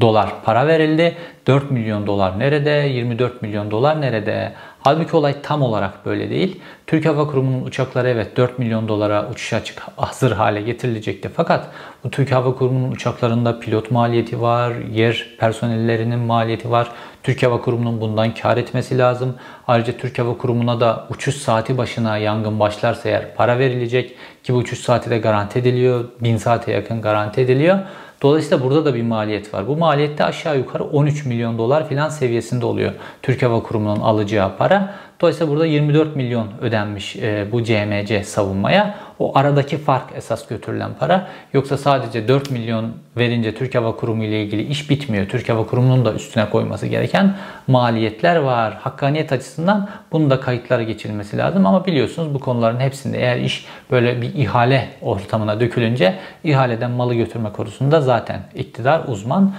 dolar 0.00 0.32
para 0.44 0.66
verildi. 0.66 1.16
4 1.46 1.70
milyon 1.70 2.06
dolar 2.06 2.38
nerede? 2.38 2.70
24 2.70 3.42
milyon 3.42 3.70
dolar 3.70 4.00
nerede? 4.00 4.52
Halbuki 4.80 5.16
olay 5.16 5.34
tam 5.42 5.62
olarak 5.62 6.06
böyle 6.06 6.30
değil. 6.30 6.60
Türk 6.86 7.06
Hava 7.06 7.26
Kurumu'nun 7.26 7.64
uçakları 7.64 8.08
evet 8.08 8.36
4 8.36 8.58
milyon 8.58 8.88
dolara 8.88 9.28
uçuş 9.30 9.52
açık 9.52 9.80
hazır 9.96 10.32
hale 10.32 10.62
getirilecekti. 10.62 11.30
Fakat 11.36 11.66
bu 12.04 12.10
Türk 12.10 12.32
Hava 12.32 12.54
Kurumu'nun 12.54 12.90
uçaklarında 12.90 13.60
pilot 13.60 13.90
maliyeti 13.90 14.40
var, 14.40 14.72
yer 14.92 15.26
personellerinin 15.38 16.18
maliyeti 16.18 16.70
var. 16.70 16.88
Türk 17.22 17.42
Hava 17.42 17.60
Kurumu'nun 17.60 18.00
bundan 18.00 18.34
kar 18.34 18.56
etmesi 18.56 18.98
lazım. 18.98 19.34
Ayrıca 19.68 19.92
Türk 19.92 20.18
Hava 20.18 20.38
Kurumu'na 20.38 20.80
da 20.80 21.06
uçuş 21.10 21.34
saati 21.34 21.78
başına 21.78 22.16
yangın 22.16 22.60
başlarsa 22.60 23.08
eğer 23.08 23.34
para 23.34 23.58
verilecek 23.58 24.16
ki 24.42 24.54
bu 24.54 24.56
uçuş 24.56 24.78
saati 24.78 25.10
de 25.10 25.18
garanti 25.18 25.58
ediliyor. 25.58 26.04
1000 26.20 26.36
saate 26.36 26.72
yakın 26.72 27.02
garanti 27.02 27.40
ediliyor. 27.40 27.78
Dolayısıyla 28.22 28.64
burada 28.64 28.84
da 28.84 28.94
bir 28.94 29.02
maliyet 29.02 29.54
var. 29.54 29.68
Bu 29.68 29.76
maliyette 29.76 30.24
aşağı 30.24 30.58
yukarı 30.58 30.84
13 30.84 31.26
milyon 31.26 31.58
dolar 31.58 31.88
filan 31.88 32.08
seviyesinde 32.08 32.66
oluyor. 32.66 32.92
Türk 33.22 33.42
Hava 33.42 33.62
Kurumu'nun 33.62 34.00
alacağı 34.00 34.56
para. 34.56 34.94
Dolayısıyla 35.20 35.52
burada 35.52 35.66
24 35.66 36.16
milyon 36.16 36.48
ödenmiş 36.60 37.16
e, 37.16 37.46
bu 37.52 37.64
CMC 37.64 38.24
savunmaya. 38.24 38.94
O 39.18 39.38
aradaki 39.38 39.78
fark 39.78 40.04
esas 40.16 40.48
götürülen 40.48 40.90
para. 40.98 41.28
Yoksa 41.52 41.78
sadece 41.78 42.28
4 42.28 42.50
milyon 42.50 42.92
verince 43.16 43.54
Türk 43.54 43.74
Hava 43.74 43.96
Kurumu 43.96 44.24
ile 44.24 44.42
ilgili 44.42 44.62
iş 44.62 44.90
bitmiyor. 44.90 45.28
Türk 45.28 45.48
Hava 45.48 45.66
Kurumu'nun 45.66 46.04
da 46.04 46.12
üstüne 46.12 46.50
koyması 46.50 46.86
gereken 46.86 47.36
maliyetler 47.66 48.36
var. 48.36 48.74
Hakkaniyet 48.74 49.32
açısından 49.32 49.88
bunun 50.12 50.30
da 50.30 50.40
kayıtlara 50.40 50.82
geçirilmesi 50.82 51.38
lazım. 51.38 51.66
Ama 51.66 51.86
biliyorsunuz 51.86 52.34
bu 52.34 52.38
konuların 52.38 52.80
hepsinde 52.80 53.18
eğer 53.18 53.36
iş 53.36 53.66
böyle 53.90 54.22
bir 54.22 54.34
ihale 54.34 54.88
ortamına 55.02 55.60
dökülünce 55.60 56.14
ihaleden 56.44 56.90
malı 56.90 57.14
götürme 57.14 57.52
konusunda 57.52 58.00
zaten 58.00 58.40
iktidar 58.54 59.02
uzman 59.08 59.52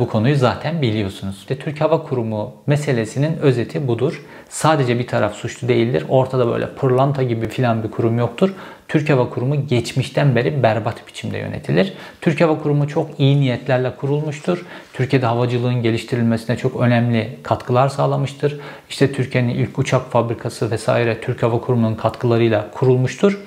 bu 0.00 0.08
konuyu 0.08 0.36
zaten 0.36 0.82
biliyorsunuz. 0.82 1.36
İşte 1.38 1.58
Türk 1.58 1.80
Hava 1.80 2.02
Kurumu 2.02 2.52
meselesinin 2.66 3.36
özeti 3.36 3.88
budur. 3.88 4.22
Sadece 4.48 4.98
bir 4.98 5.06
taraf 5.06 5.34
suçlu 5.34 5.68
değildir. 5.68 6.04
Ortada 6.08 6.48
böyle 6.48 6.68
pırlanta 6.68 7.22
gibi 7.22 7.48
filan 7.48 7.82
bir 7.82 7.90
kurum 7.90 8.18
yoktur. 8.18 8.54
Türk 8.88 9.10
Hava 9.10 9.30
Kurumu 9.30 9.66
geçmişten 9.66 10.36
beri 10.36 10.62
berbat 10.62 11.08
biçimde 11.08 11.38
yönetilir. 11.38 11.92
Türk 12.20 12.40
Hava 12.40 12.58
Kurumu 12.58 12.88
çok 12.88 13.20
iyi 13.20 13.40
niyetlerle 13.40 13.96
kurulmuştur. 13.96 14.66
Türkiye'de 14.92 15.26
havacılığın 15.26 15.82
geliştirilmesine 15.82 16.56
çok 16.56 16.80
önemli 16.80 17.38
katkılar 17.42 17.88
sağlamıştır. 17.88 18.60
İşte 18.90 19.12
Türkiye'nin 19.12 19.54
ilk 19.54 19.78
uçak 19.78 20.10
fabrikası 20.10 20.70
vesaire 20.70 21.20
Türk 21.20 21.42
Hava 21.42 21.60
Kurumu'nun 21.60 21.94
katkılarıyla 21.94 22.70
kurulmuştur. 22.70 23.40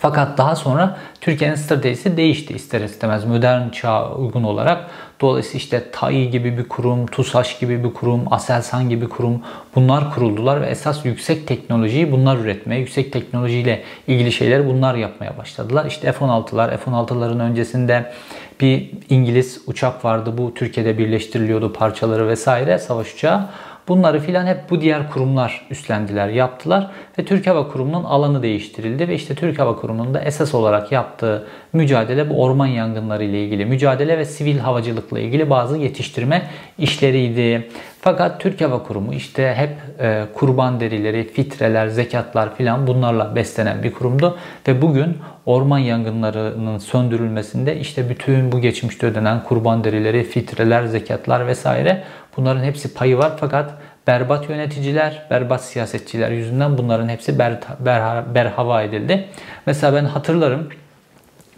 Fakat 0.00 0.38
daha 0.38 0.56
sonra 0.56 0.96
Türkiye'nin 1.20 1.56
stratejisi 1.56 2.16
değişti 2.16 2.54
ister 2.54 2.80
istemez 2.80 3.24
modern 3.24 3.68
çağa 3.68 4.14
uygun 4.14 4.42
olarak. 4.42 4.90
Dolayısıyla 5.20 5.58
işte 5.58 5.90
TAI 5.92 6.30
gibi 6.30 6.58
bir 6.58 6.68
kurum, 6.68 7.06
TUSAŞ 7.06 7.60
gibi 7.60 7.84
bir 7.84 7.94
kurum, 7.94 8.20
Aselsan 8.30 8.88
gibi 8.88 9.08
kurum 9.08 9.42
bunlar 9.74 10.14
kuruldular 10.14 10.60
ve 10.60 10.66
esas 10.66 11.04
yüksek 11.04 11.46
teknolojiyi 11.46 12.12
bunlar 12.12 12.36
üretmeye, 12.36 12.80
yüksek 12.80 13.12
teknolojiyle 13.12 13.82
ilgili 14.06 14.32
şeyleri 14.32 14.66
bunlar 14.66 14.94
yapmaya 14.94 15.38
başladılar. 15.38 15.86
İşte 15.86 16.12
F-16'lar, 16.12 16.76
F-16'ların 16.78 17.42
öncesinde 17.42 18.12
bir 18.60 18.90
İngiliz 19.10 19.62
uçak 19.66 20.04
vardı. 20.04 20.38
Bu 20.38 20.54
Türkiye'de 20.54 20.98
birleştiriliyordu 20.98 21.72
parçaları 21.72 22.28
vesaire 22.28 22.78
savaş 22.78 23.14
uçağı. 23.14 23.48
Bunları 23.88 24.20
filan 24.20 24.46
hep 24.46 24.70
bu 24.70 24.80
diğer 24.80 25.10
kurumlar 25.10 25.66
üstlendiler, 25.70 26.28
yaptılar 26.28 26.90
ve 27.18 27.24
Türk 27.24 27.46
Hava 27.46 27.68
Kurumu'nun 27.68 28.04
alanı 28.04 28.42
değiştirildi 28.42 29.08
ve 29.08 29.14
işte 29.14 29.34
Türk 29.34 29.58
Hava 29.58 29.76
Kurumu'nun 29.76 30.14
da 30.14 30.20
esas 30.20 30.54
olarak 30.54 30.92
yaptığı 30.92 31.46
mücadele 31.72 32.30
bu 32.30 32.42
orman 32.42 32.66
yangınları 32.66 33.24
ile 33.24 33.44
ilgili 33.44 33.66
mücadele 33.66 34.18
ve 34.18 34.24
sivil 34.24 34.58
havacılıkla 34.58 35.20
ilgili 35.20 35.50
bazı 35.50 35.78
yetiştirme 35.78 36.42
işleriydi. 36.78 37.68
Fakat 38.04 38.40
Türk 38.40 38.60
Hava 38.60 38.82
Kurumu 38.82 39.14
işte 39.14 39.54
hep 39.54 40.00
e, 40.00 40.24
kurban 40.34 40.80
derileri, 40.80 41.28
fitreler, 41.32 41.88
zekatlar 41.88 42.56
filan 42.56 42.86
bunlarla 42.86 43.36
beslenen 43.36 43.82
bir 43.82 43.92
kurumdu 43.92 44.38
ve 44.68 44.82
bugün 44.82 45.18
orman 45.46 45.78
yangınlarının 45.78 46.78
söndürülmesinde 46.78 47.76
işte 47.76 48.08
bütün 48.08 48.52
bu 48.52 48.60
geçmişte 48.60 49.06
ödenen 49.06 49.44
kurban 49.44 49.84
derileri, 49.84 50.24
fitreler, 50.24 50.84
zekatlar 50.84 51.46
vesaire 51.46 52.04
bunların 52.36 52.64
hepsi 52.64 52.94
payı 52.94 53.18
var 53.18 53.32
fakat 53.40 53.74
berbat 54.06 54.48
yöneticiler, 54.48 55.22
berbat 55.30 55.64
siyasetçiler 55.64 56.30
yüzünden 56.30 56.78
bunların 56.78 57.08
hepsi 57.08 57.38
ber, 57.38 57.58
ber, 57.80 58.34
berhava 58.34 58.82
edildi. 58.82 59.28
Mesela 59.66 59.94
ben 59.94 60.04
hatırlarım 60.04 60.68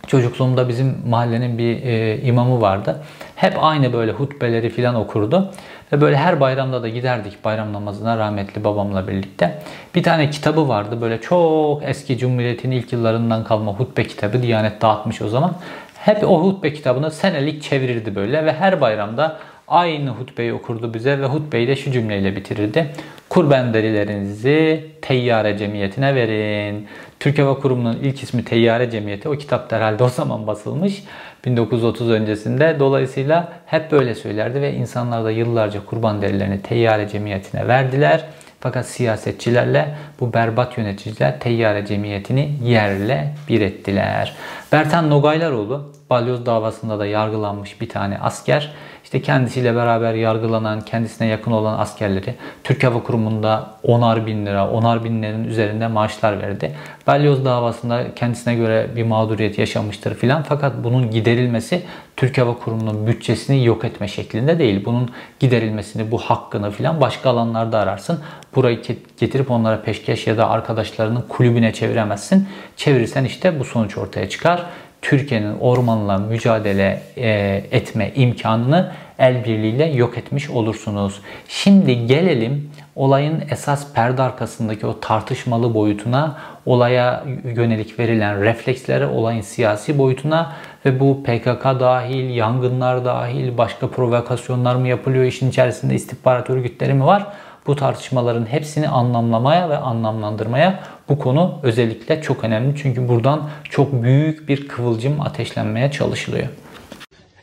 çocukluğumda 0.06 0.68
bizim 0.68 0.96
mahallenin 1.08 1.58
bir 1.58 1.82
e, 1.82 2.20
imamı 2.22 2.60
vardı. 2.60 3.02
Hep 3.36 3.54
aynı 3.60 3.92
böyle 3.92 4.12
hutbeleri 4.12 4.70
filan 4.70 4.94
okurdu. 4.94 5.52
Ve 5.92 6.00
böyle 6.00 6.16
her 6.16 6.40
bayramda 6.40 6.82
da 6.82 6.88
giderdik 6.88 7.44
bayram 7.44 7.72
namazına 7.72 8.18
rahmetli 8.18 8.64
babamla 8.64 9.08
birlikte. 9.08 9.58
Bir 9.94 10.02
tane 10.02 10.30
kitabı 10.30 10.68
vardı 10.68 11.00
böyle 11.00 11.20
çok 11.20 11.82
eski 11.82 12.18
Cumhuriyet'in 12.18 12.70
ilk 12.70 12.92
yıllarından 12.92 13.44
kalma 13.44 13.72
hutbe 13.72 14.04
kitabı. 14.04 14.42
Diyanet 14.42 14.82
dağıtmış 14.82 15.22
o 15.22 15.28
zaman. 15.28 15.54
Hep 15.98 16.24
o 16.24 16.42
hutbe 16.42 16.72
kitabını 16.72 17.10
senelik 17.10 17.62
çevirirdi 17.62 18.14
böyle 18.14 18.44
ve 18.44 18.52
her 18.52 18.80
bayramda 18.80 19.36
aynı 19.68 20.10
hutbeyi 20.10 20.52
okurdu 20.52 20.94
bize 20.94 21.20
ve 21.20 21.26
hutbeyi 21.26 21.68
de 21.68 21.76
şu 21.76 21.92
cümleyle 21.92 22.36
bitirirdi. 22.36 22.92
Kurban 23.28 23.74
derilerinizi 23.74 24.86
teyyare 25.02 25.58
cemiyetine 25.58 26.14
verin. 26.14 26.86
Türk 27.20 27.38
Hava 27.38 27.58
Kurumu'nun 27.58 27.96
ilk 28.02 28.22
ismi 28.22 28.44
Teyyare 28.44 28.90
Cemiyeti. 28.90 29.28
O 29.28 29.32
kitap 29.32 29.72
herhalde 29.72 30.04
o 30.04 30.08
zaman 30.08 30.46
basılmış. 30.46 31.02
1930 31.46 32.10
öncesinde. 32.10 32.76
Dolayısıyla 32.78 33.52
hep 33.66 33.92
böyle 33.92 34.14
söylerdi 34.14 34.62
ve 34.62 34.74
insanlar 34.74 35.24
da 35.24 35.30
yıllarca 35.30 35.84
kurban 35.84 36.22
derilerini 36.22 36.62
Teyyare 36.62 37.08
Cemiyeti'ne 37.08 37.68
verdiler. 37.68 38.24
Fakat 38.60 38.86
siyasetçilerle 38.86 39.94
bu 40.20 40.32
berbat 40.32 40.78
yöneticiler 40.78 41.40
Teyyare 41.40 41.86
Cemiyeti'ni 41.86 42.58
yerle 42.62 43.34
bir 43.48 43.60
ettiler. 43.60 44.36
Bertan 44.72 45.10
Nogaylaroğlu 45.10 45.92
balyoz 46.10 46.46
davasında 46.46 46.98
da 46.98 47.06
yargılanmış 47.06 47.80
bir 47.80 47.88
tane 47.88 48.18
asker 48.18 48.72
işte 49.06 49.22
kendisiyle 49.22 49.76
beraber 49.76 50.14
yargılanan, 50.14 50.80
kendisine 50.80 51.26
yakın 51.26 51.50
olan 51.50 51.78
askerleri 51.78 52.34
Türk 52.64 52.84
Hava 52.84 53.02
Kurumu'nda 53.02 53.70
onar 53.82 54.26
bin 54.26 54.46
lira, 54.46 54.70
onar 54.70 55.04
binlerin 55.04 55.44
üzerinde 55.44 55.86
maaşlar 55.86 56.40
verdi. 56.40 56.72
Balyoz 57.06 57.44
davasında 57.44 58.14
kendisine 58.14 58.54
göre 58.54 58.86
bir 58.96 59.02
mağduriyet 59.02 59.58
yaşamıştır 59.58 60.14
filan. 60.14 60.42
Fakat 60.42 60.72
bunun 60.84 61.10
giderilmesi 61.10 61.82
Türk 62.16 62.38
Hava 62.38 62.58
Kurumu'nun 62.58 63.06
bütçesini 63.06 63.64
yok 63.64 63.84
etme 63.84 64.08
şeklinde 64.08 64.58
değil. 64.58 64.84
Bunun 64.84 65.10
giderilmesini, 65.40 66.10
bu 66.10 66.18
hakkını 66.18 66.70
filan 66.70 67.00
başka 67.00 67.30
alanlarda 67.30 67.78
ararsın. 67.78 68.20
Burayı 68.54 68.82
getirip 69.20 69.50
onlara 69.50 69.82
peşkeş 69.82 70.26
ya 70.26 70.36
da 70.36 70.50
arkadaşlarının 70.50 71.24
kulübüne 71.28 71.72
çeviremezsin. 71.72 72.48
Çevirirsen 72.76 73.24
işte 73.24 73.60
bu 73.60 73.64
sonuç 73.64 73.98
ortaya 73.98 74.28
çıkar. 74.28 74.66
Türkiye'nin 75.06 75.58
ormanla 75.58 76.18
mücadele 76.18 77.02
e, 77.16 77.28
etme 77.70 78.12
imkanını 78.14 78.92
el 79.18 79.44
birliğiyle 79.44 79.84
yok 79.84 80.18
etmiş 80.18 80.50
olursunuz. 80.50 81.20
Şimdi 81.48 82.06
gelelim 82.06 82.70
olayın 82.96 83.42
esas 83.50 83.92
perde 83.92 84.22
arkasındaki 84.22 84.86
o 84.86 85.00
tartışmalı 85.00 85.74
boyutuna, 85.74 86.38
olaya 86.66 87.24
yönelik 87.44 87.98
verilen 87.98 88.42
reflekslere, 88.42 89.06
olayın 89.06 89.40
siyasi 89.40 89.98
boyutuna 89.98 90.52
ve 90.84 91.00
bu 91.00 91.22
PKK 91.22 91.64
dahil, 91.64 92.30
yangınlar 92.30 93.04
dahil, 93.04 93.58
başka 93.58 93.90
provokasyonlar 93.90 94.74
mı 94.74 94.88
yapılıyor, 94.88 95.24
işin 95.24 95.50
içerisinde 95.50 95.94
istihbarat 95.94 96.50
örgütleri 96.50 96.94
mi 96.94 97.04
var? 97.04 97.26
Bu 97.66 97.76
tartışmaların 97.76 98.46
hepsini 98.46 98.88
anlamlamaya 98.88 99.70
ve 99.70 99.76
anlamlandırmaya 99.76 100.80
bu 101.08 101.18
konu 101.18 101.60
özellikle 101.62 102.22
çok 102.22 102.44
önemli. 102.44 102.76
Çünkü 102.82 103.08
buradan 103.08 103.50
çok 103.70 104.02
büyük 104.02 104.48
bir 104.48 104.68
kıvılcım 104.68 105.20
ateşlenmeye 105.20 105.90
çalışılıyor. 105.90 106.48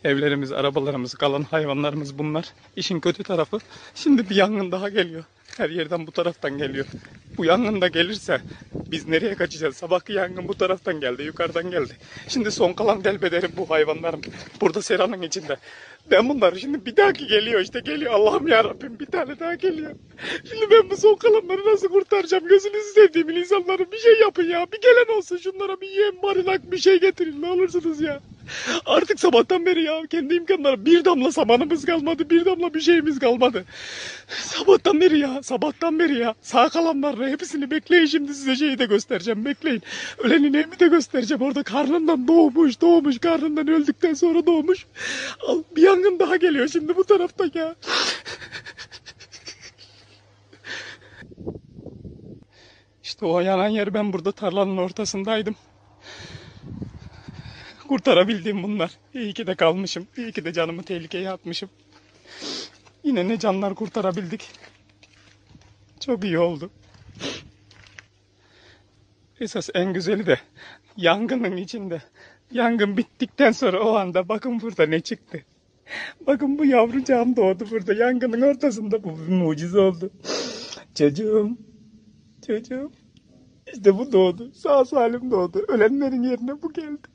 Evlerimiz, 0.04 0.52
arabalarımız, 0.52 1.14
kalan 1.14 1.44
hayvanlarımız 1.44 2.18
bunlar. 2.18 2.46
İşin 2.76 3.00
kötü 3.00 3.24
tarafı 3.24 3.58
şimdi 3.96 4.30
bir 4.30 4.36
yangın 4.36 4.72
daha 4.72 4.90
geliyor. 4.90 5.24
Her 5.58 5.70
yerden 5.70 6.08
bu 6.08 6.12
taraftan 6.12 6.58
geliyor. 6.58 6.86
Bu 7.38 7.46
yangın 7.46 7.82
da 7.82 7.88
gelirse 7.88 8.42
biz 8.74 9.08
nereye 9.08 9.36
kaçacağız? 9.36 9.78
Sabahki 9.78 10.14
yangın 10.14 10.48
bu 10.48 10.54
taraftan 10.58 11.00
geldi, 11.00 11.24
yukarıdan 11.24 11.72
geldi. 11.72 11.98
Şimdi 12.28 12.52
son 12.52 12.74
kalan 12.74 13.04
delbederim 13.04 13.52
bu 13.58 13.70
hayvanlarım. 13.70 14.22
Burada 14.62 14.82
seranın 14.82 15.22
içinde. 15.22 15.58
Ben 16.12 16.30
bunları 16.30 16.60
şimdi 16.60 16.86
bir 16.86 16.98
dahaki 16.98 17.28
geliyor 17.28 17.62
işte 17.62 17.80
geliyor. 17.80 18.14
Allah'ım 18.14 18.48
ya 18.48 18.64
Rabbim 18.64 19.00
bir 19.00 19.06
tane 19.06 19.40
daha 19.40 19.56
geliyor. 19.56 19.92
Şimdi 20.50 20.72
ben 20.72 20.90
bu 20.90 20.98
son 20.98 21.16
kalanları 21.16 21.66
nasıl 21.66 21.88
kurtaracağım? 21.88 22.48
Gözünüzü 22.48 22.94
sevdiğimin 22.96 23.36
insanları 23.36 23.92
bir 23.92 23.98
şey 23.98 24.20
yapın 24.20 24.44
ya. 24.44 24.66
Bir 24.72 24.82
gelen 24.82 25.18
olsun 25.18 25.38
şunlara 25.38 25.82
bir 25.82 25.90
yem, 25.90 26.22
barınak 26.24 26.72
bir 26.72 26.78
şey 26.78 27.00
getirin 27.00 27.42
ne 27.42 27.52
olursunuz 27.52 28.02
ya. 28.02 28.22
Artık 28.86 29.20
sabahtan 29.20 29.66
beri 29.66 29.84
ya 29.84 30.02
kendi 30.10 30.36
imkanları 30.36 30.86
bir 30.86 31.06
damla 31.06 31.32
samanımız 31.32 31.86
kalmadı, 31.86 32.30
bir 32.30 32.46
damla 32.46 32.74
bir 32.74 32.82
şeyimiz 32.82 33.20
kalmadı. 33.20 33.66
Sabahtan 34.28 35.02
beri 35.02 35.20
ya, 35.20 35.44
sabahtan 35.44 36.00
beri 36.00 36.18
ya. 36.20 36.36
Sağ 36.42 36.70
kalanları 36.70 37.30
hepsini 37.30 37.72
bekleyin 37.72 38.06
şimdi 38.06 38.34
size 38.34 38.56
şeyi 38.56 38.80
de 38.80 38.86
göstereceğim, 38.86 39.46
bekleyin. 39.46 39.82
Ölenin 40.18 40.54
evini 40.54 40.80
de 40.80 40.88
göstereceğim. 40.88 41.42
Orada 41.42 41.64
karnından 41.64 42.28
doğmuş, 42.28 42.82
doğmuş, 42.82 43.20
karnından 43.20 43.68
öldükten 43.68 44.14
sonra 44.14 44.46
doğmuş. 44.46 44.86
Al, 45.48 45.64
bir 45.76 45.82
yangın 45.82 46.20
daha 46.20 46.36
geliyor 46.36 46.68
şimdi 46.68 46.96
bu 46.96 47.04
tarafta 47.04 47.46
ya. 47.54 47.76
İşte 53.04 53.26
o 53.26 53.40
yanan 53.40 53.68
yer 53.68 53.94
ben 53.94 54.14
burada 54.14 54.32
tarlanın 54.32 54.78
ortasındaydım 54.78 55.56
kurtarabildiğim 57.94 58.64
bunlar. 58.64 58.92
İyi 59.14 59.34
ki 59.34 59.48
de 59.48 59.56
kalmışım. 59.56 60.08
İyi 60.18 60.32
ki 60.32 60.46
de 60.46 60.54
canımı 60.54 60.84
tehlikeye 60.84 61.30
atmışım. 61.30 61.70
Yine 63.04 63.28
ne 63.28 63.40
canlar 63.40 63.76
kurtarabildik. 63.76 64.50
Çok 66.00 66.24
iyi 66.24 66.40
oldu. 66.40 66.72
Esas 69.40 69.70
en 69.74 69.94
güzeli 69.94 70.26
de 70.26 70.40
yangının 70.98 71.58
içinde. 71.58 72.02
Yangın 72.52 72.98
bittikten 72.98 73.52
sonra 73.52 73.84
o 73.84 73.96
anda 73.96 74.30
bakın 74.30 74.62
burada 74.62 74.86
ne 74.86 75.00
çıktı. 75.00 75.42
Bakın 76.28 76.60
bu 76.60 76.66
yavrucağım 76.66 77.36
doğdu 77.36 77.68
burada. 77.72 77.94
Yangının 77.94 78.42
ortasında 78.42 79.04
bu 79.04 79.18
bir 79.18 79.34
mucize 79.34 79.80
oldu. 79.80 80.12
Çocuğum. 80.96 81.58
Çocuğum. 82.48 82.92
İşte 83.74 83.98
bu 83.98 84.12
doğdu. 84.12 84.52
Sağ 84.54 84.86
salim 84.86 85.32
doğdu. 85.32 85.66
Ölenlerin 85.68 86.24
yerine 86.24 86.62
bu 86.62 86.74
geldi. 86.74 87.13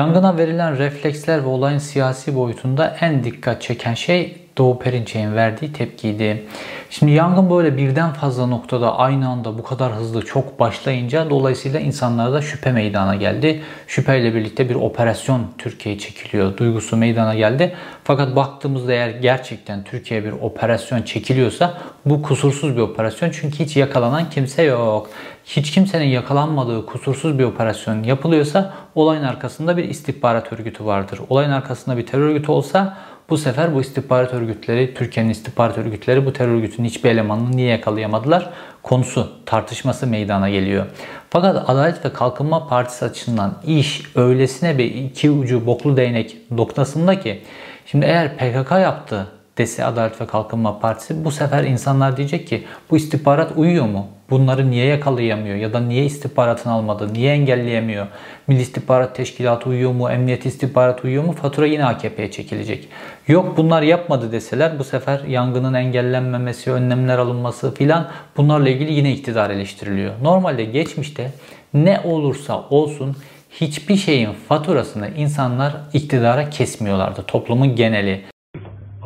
Yangına 0.00 0.36
verilen 0.36 0.78
refleksler 0.78 1.44
ve 1.44 1.46
olayın 1.46 1.78
siyasi 1.78 2.34
boyutunda 2.34 2.96
en 3.00 3.24
dikkat 3.24 3.62
çeken 3.62 3.94
şey 3.94 4.36
Doğu 4.60 4.78
Perinçek'in 4.78 5.34
verdiği 5.34 5.72
tepkiydi. 5.72 6.46
Şimdi 6.90 7.12
yangın 7.12 7.50
böyle 7.50 7.76
birden 7.76 8.12
fazla 8.12 8.46
noktada 8.46 8.98
aynı 8.98 9.28
anda 9.28 9.58
bu 9.58 9.62
kadar 9.62 9.92
hızlı 9.92 10.24
çok 10.24 10.60
başlayınca 10.60 11.30
dolayısıyla 11.30 11.80
insanlarda 11.80 12.42
şüphe 12.42 12.72
meydana 12.72 13.14
geldi. 13.14 13.62
Şüpheyle 13.86 14.34
birlikte 14.34 14.68
bir 14.68 14.74
operasyon 14.74 15.46
Türkiye'ye 15.58 15.98
çekiliyor. 15.98 16.56
Duygusu 16.56 16.96
meydana 16.96 17.34
geldi. 17.34 17.74
Fakat 18.04 18.36
baktığımızda 18.36 18.92
eğer 18.92 19.08
gerçekten 19.08 19.84
Türkiye 19.84 20.24
bir 20.24 20.32
operasyon 20.32 21.02
çekiliyorsa 21.02 21.78
bu 22.06 22.22
kusursuz 22.22 22.76
bir 22.76 22.80
operasyon. 22.80 23.30
Çünkü 23.30 23.58
hiç 23.58 23.76
yakalanan 23.76 24.30
kimse 24.30 24.62
yok. 24.62 25.10
Hiç 25.44 25.70
kimsenin 25.70 26.04
yakalanmadığı 26.04 26.86
kusursuz 26.86 27.38
bir 27.38 27.44
operasyon 27.44 28.02
yapılıyorsa 28.02 28.74
olayın 28.94 29.22
arkasında 29.22 29.76
bir 29.76 29.84
istihbarat 29.84 30.52
örgütü 30.52 30.84
vardır. 30.84 31.20
Olayın 31.28 31.50
arkasında 31.50 31.96
bir 31.96 32.06
terör 32.06 32.28
örgütü 32.28 32.52
olsa 32.52 32.96
bu 33.30 33.38
sefer 33.38 33.74
bu 33.74 33.80
istihbarat 33.80 34.34
örgütleri, 34.34 34.94
Türkiye'nin 34.94 35.30
istihbarat 35.30 35.78
örgütleri 35.78 36.26
bu 36.26 36.32
terör 36.32 36.54
örgütünün 36.54 36.88
hiçbir 36.88 37.10
elemanını 37.10 37.56
niye 37.56 37.68
yakalayamadılar? 37.68 38.50
Konusu, 38.82 39.32
tartışması 39.46 40.06
meydana 40.06 40.50
geliyor. 40.50 40.86
Fakat 41.30 41.70
Adalet 41.70 42.04
ve 42.04 42.12
Kalkınma 42.12 42.68
Partisi 42.68 43.04
açısından 43.04 43.54
iş 43.66 44.02
öylesine 44.16 44.78
bir 44.78 44.84
iki 44.84 45.30
ucu 45.30 45.66
boklu 45.66 45.96
değnek 45.96 46.36
noktasında 46.50 47.20
ki 47.20 47.42
şimdi 47.86 48.06
eğer 48.06 48.36
PKK 48.36 48.70
yaptı 48.70 49.26
dese 49.60 49.84
Adalet 49.84 50.20
ve 50.20 50.26
Kalkınma 50.26 50.78
Partisi 50.78 51.24
bu 51.24 51.30
sefer 51.30 51.64
insanlar 51.64 52.16
diyecek 52.16 52.46
ki 52.46 52.64
bu 52.90 52.96
istihbarat 52.96 53.52
uyuyor 53.56 53.86
mu? 53.86 54.06
Bunları 54.30 54.70
niye 54.70 54.86
yakalayamıyor 54.86 55.56
ya 55.56 55.72
da 55.72 55.80
niye 55.80 56.04
istihbaratını 56.04 56.72
almadı, 56.72 57.14
niye 57.14 57.32
engelleyemiyor? 57.32 58.06
Milli 58.46 58.60
İstihbarat 58.60 59.16
Teşkilatı 59.16 59.68
uyuyor 59.68 59.92
mu, 59.92 60.10
Emniyet 60.10 60.46
İstihbarat 60.46 61.04
uyuyor 61.04 61.24
mu? 61.24 61.32
Fatura 61.32 61.66
yine 61.66 61.84
AKP'ye 61.84 62.30
çekilecek. 62.30 62.88
Yok 63.28 63.56
bunlar 63.56 63.82
yapmadı 63.82 64.32
deseler 64.32 64.78
bu 64.78 64.84
sefer 64.84 65.20
yangının 65.28 65.74
engellenmemesi, 65.74 66.72
önlemler 66.72 67.18
alınması 67.18 67.74
filan 67.74 68.08
bunlarla 68.36 68.68
ilgili 68.68 68.92
yine 68.92 69.12
iktidar 69.12 69.50
eleştiriliyor. 69.50 70.12
Normalde 70.22 70.64
geçmişte 70.64 71.32
ne 71.74 72.00
olursa 72.04 72.64
olsun 72.70 73.16
hiçbir 73.50 73.96
şeyin 73.96 74.32
faturasını 74.48 75.08
insanlar 75.16 75.72
iktidara 75.92 76.50
kesmiyorlardı. 76.50 77.22
Toplumun 77.22 77.76
geneli. 77.76 78.29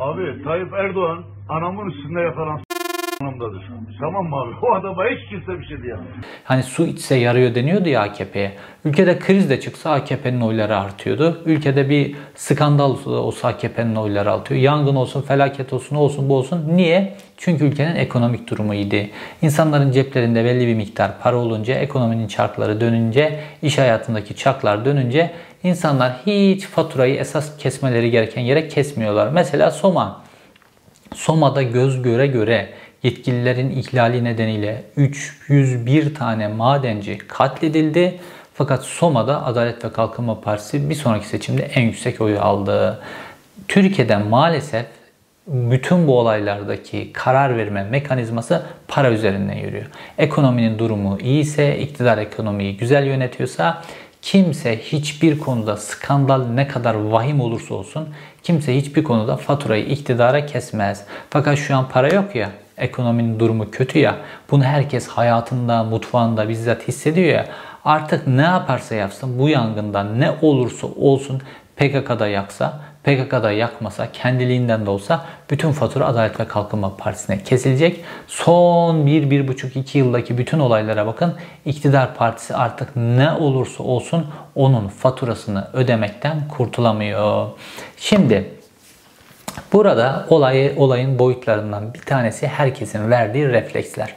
Abi 0.05 0.43
Tayyip 0.43 0.73
Erdoğan 0.73 1.23
anamın 1.49 1.89
üstünde 1.89 2.21
yakalan 2.21 2.64
anlamdadır. 3.25 3.63
Tamam 3.99 4.25
mı 4.25 4.35
abi? 4.35 4.65
O 4.65 4.73
adama 4.73 5.03
hiç 5.05 5.29
kimse 5.29 5.59
bir 5.59 5.65
şey 5.65 5.83
diyemez. 5.83 6.05
Hani 6.43 6.63
su 6.63 6.85
içse 6.85 7.15
yarıyor 7.15 7.55
deniyordu 7.55 7.89
ya 7.89 8.01
AKP'ye. 8.01 8.51
Ülkede 8.85 9.19
kriz 9.19 9.49
de 9.49 9.59
çıksa 9.59 9.91
AKP'nin 9.91 10.41
oyları 10.41 10.77
artıyordu. 10.77 11.41
Ülkede 11.45 11.89
bir 11.89 12.15
skandal 12.35 12.97
olsa 13.05 13.47
AKP'nin 13.47 13.95
oyları 13.95 14.31
artıyor. 14.31 14.61
Yangın 14.61 14.95
olsun, 14.95 15.21
felaket 15.21 15.73
olsun, 15.73 15.95
olsun 15.95 16.29
bu 16.29 16.35
olsun. 16.35 16.63
Niye? 16.75 17.13
Çünkü 17.37 17.65
ülkenin 17.65 17.95
ekonomik 17.95 18.49
durumu 18.49 18.73
iyiydi. 18.73 19.09
İnsanların 19.41 19.91
ceplerinde 19.91 20.45
belli 20.45 20.67
bir 20.67 20.75
miktar 20.75 21.11
para 21.21 21.35
olunca, 21.35 21.73
ekonominin 21.73 22.27
çarkları 22.27 22.81
dönünce, 22.81 23.39
iş 23.61 23.77
hayatındaki 23.77 24.35
çarklar 24.35 24.85
dönünce 24.85 25.31
insanlar 25.63 26.13
hiç 26.25 26.65
faturayı 26.65 27.15
esas 27.15 27.57
kesmeleri 27.57 28.11
gereken 28.11 28.41
yere 28.41 28.67
kesmiyorlar. 28.67 29.29
Mesela 29.33 29.71
Soma. 29.71 30.25
Soma'da 31.15 31.61
göz 31.61 32.01
göre 32.01 32.27
göre 32.27 32.69
yetkililerin 33.05 33.69
ihlali 33.69 34.23
nedeniyle 34.23 34.83
301 34.97 36.15
tane 36.15 36.47
madenci 36.47 37.17
katledildi. 37.17 38.19
Fakat 38.53 38.83
Soma'da 38.83 39.45
Adalet 39.45 39.85
ve 39.85 39.91
Kalkınma 39.91 40.41
Partisi 40.41 40.89
bir 40.89 40.95
sonraki 40.95 41.27
seçimde 41.27 41.63
en 41.63 41.81
yüksek 41.81 42.21
oyu 42.21 42.41
aldı. 42.41 42.99
Türkiye'de 43.67 44.17
maalesef 44.17 44.85
bütün 45.47 46.07
bu 46.07 46.19
olaylardaki 46.19 47.13
karar 47.13 47.57
verme 47.57 47.83
mekanizması 47.83 48.65
para 48.87 49.11
üzerinden 49.11 49.57
yürüyor. 49.57 49.85
Ekonominin 50.17 50.79
durumu 50.79 51.17
iyiyse, 51.19 51.79
iktidar 51.79 52.17
ekonomiyi 52.17 52.77
güzel 52.77 53.05
yönetiyorsa 53.05 53.81
kimse 54.21 54.77
hiçbir 54.77 55.39
konuda 55.39 55.77
skandal 55.77 56.45
ne 56.45 56.67
kadar 56.67 56.93
vahim 56.93 57.41
olursa 57.41 57.75
olsun 57.75 58.09
kimse 58.43 58.77
hiçbir 58.77 59.03
konuda 59.03 59.37
faturayı 59.37 59.85
iktidara 59.85 60.45
kesmez. 60.45 61.03
Fakat 61.29 61.57
şu 61.57 61.75
an 61.75 61.89
para 61.89 62.07
yok 62.07 62.35
ya 62.35 62.51
ekonominin 62.77 63.39
durumu 63.39 63.71
kötü 63.71 63.99
ya 63.99 64.15
bunu 64.51 64.63
herkes 64.63 65.07
hayatında, 65.07 65.83
mutfağında 65.83 66.49
bizzat 66.49 66.87
hissediyor 66.87 67.27
ya 67.27 67.45
artık 67.85 68.27
ne 68.27 68.41
yaparsa 68.41 68.95
yapsın 68.95 69.39
bu 69.39 69.49
yangından 69.49 70.19
ne 70.19 70.31
olursa 70.41 70.87
olsun 70.87 71.41
PKK'da 71.75 72.27
yaksa, 72.27 72.79
PKK'da 73.03 73.51
yakmasa, 73.51 74.11
kendiliğinden 74.11 74.85
de 74.85 74.89
olsa 74.89 75.25
bütün 75.49 75.71
fatura 75.71 76.05
Adalet 76.05 76.39
ve 76.39 76.47
Kalkınma 76.47 76.97
Partisi'ne 76.97 77.43
kesilecek. 77.43 78.03
Son 78.27 78.95
1-1,5-2 78.95 79.97
yıldaki 79.97 80.37
bütün 80.37 80.59
olaylara 80.59 81.07
bakın. 81.07 81.33
İktidar 81.65 82.15
partisi 82.15 82.55
artık 82.55 82.95
ne 82.95 83.31
olursa 83.31 83.83
olsun 83.83 84.25
onun 84.55 84.87
faturasını 84.87 85.67
ödemekten 85.73 86.47
kurtulamıyor. 86.47 87.47
Şimdi 87.97 88.51
Burada 89.73 90.25
olayı, 90.29 90.73
olayın 90.77 91.19
boyutlarından 91.19 91.93
bir 91.93 92.01
tanesi 92.01 92.47
herkesin 92.47 93.11
verdiği 93.11 93.49
refleksler. 93.49 94.15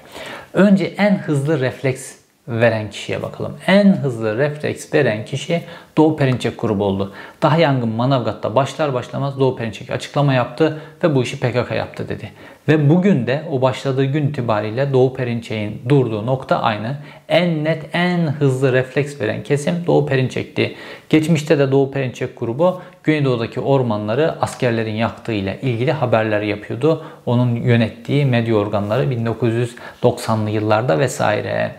Önce 0.53 0.85
en 0.85 1.19
hızlı 1.19 1.61
refleks 1.61 2.15
veren 2.49 2.91
kişiye 2.91 3.23
bakalım. 3.23 3.57
En 3.67 3.93
hızlı 3.93 4.39
refleks 4.39 4.95
veren 4.95 5.25
kişi 5.25 5.63
Doğu 5.97 6.17
Perinçek 6.17 6.61
grubu 6.61 6.85
oldu. 6.85 7.13
Daha 7.43 7.57
yangın 7.57 7.89
Manavgat'ta 7.89 8.55
başlar 8.55 8.95
başlamaz 8.95 9.41
Doğu 9.41 9.57
Perinçek 9.57 9.91
açıklama 9.91 10.35
yaptı 10.35 10.79
ve 11.05 11.15
bu 11.15 11.23
işi 11.23 11.41
PKK 11.41 11.71
yaptı 11.71 12.09
dedi. 12.09 12.33
Ve 12.69 12.89
bugün 12.89 13.27
de 13.27 13.43
o 13.51 13.63
başladığı 13.63 14.05
gün 14.05 14.29
itibariyle 14.29 14.93
Doğu 14.93 15.15
Perinçek'in 15.15 15.83
durduğu 15.89 16.27
nokta 16.27 16.63
aynı. 16.63 16.97
En 17.29 17.65
net, 17.65 17.85
en 17.93 18.19
hızlı 18.19 18.73
refleks 18.73 19.21
veren 19.21 19.43
kesim 19.43 19.75
Doğu 19.87 20.07
Perinçek'ti. 20.07 20.75
Geçmişte 21.09 21.59
de 21.59 21.73
Doğu 21.73 21.91
Perinçek 21.91 22.41
grubu 22.41 22.81
Güneydoğu'daki 23.03 23.61
ormanları 23.61 24.35
askerlerin 24.41 24.95
yaktığıyla 24.95 25.55
ilgili 25.55 25.93
haberler 25.93 26.41
yapıyordu. 26.43 27.05
Onun 27.27 27.55
yönettiği 27.55 28.25
medya 28.25 28.55
organları 28.55 29.05
1990'lı 29.05 30.51
yıllarda 30.51 30.99
vesaire. 30.99 31.75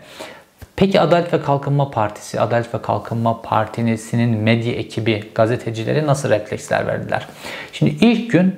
Peki 0.76 1.00
Adalet 1.00 1.32
ve 1.32 1.42
Kalkınma 1.42 1.90
Partisi, 1.90 2.40
Adalet 2.40 2.74
ve 2.74 2.82
Kalkınma 2.82 3.42
Partisi'nin 3.42 4.38
medya 4.38 4.72
ekibi, 4.72 5.24
gazetecileri 5.34 6.06
nasıl 6.06 6.30
refleksler 6.30 6.86
verdiler? 6.86 7.26
Şimdi 7.72 8.04
ilk 8.04 8.30
gün 8.30 8.54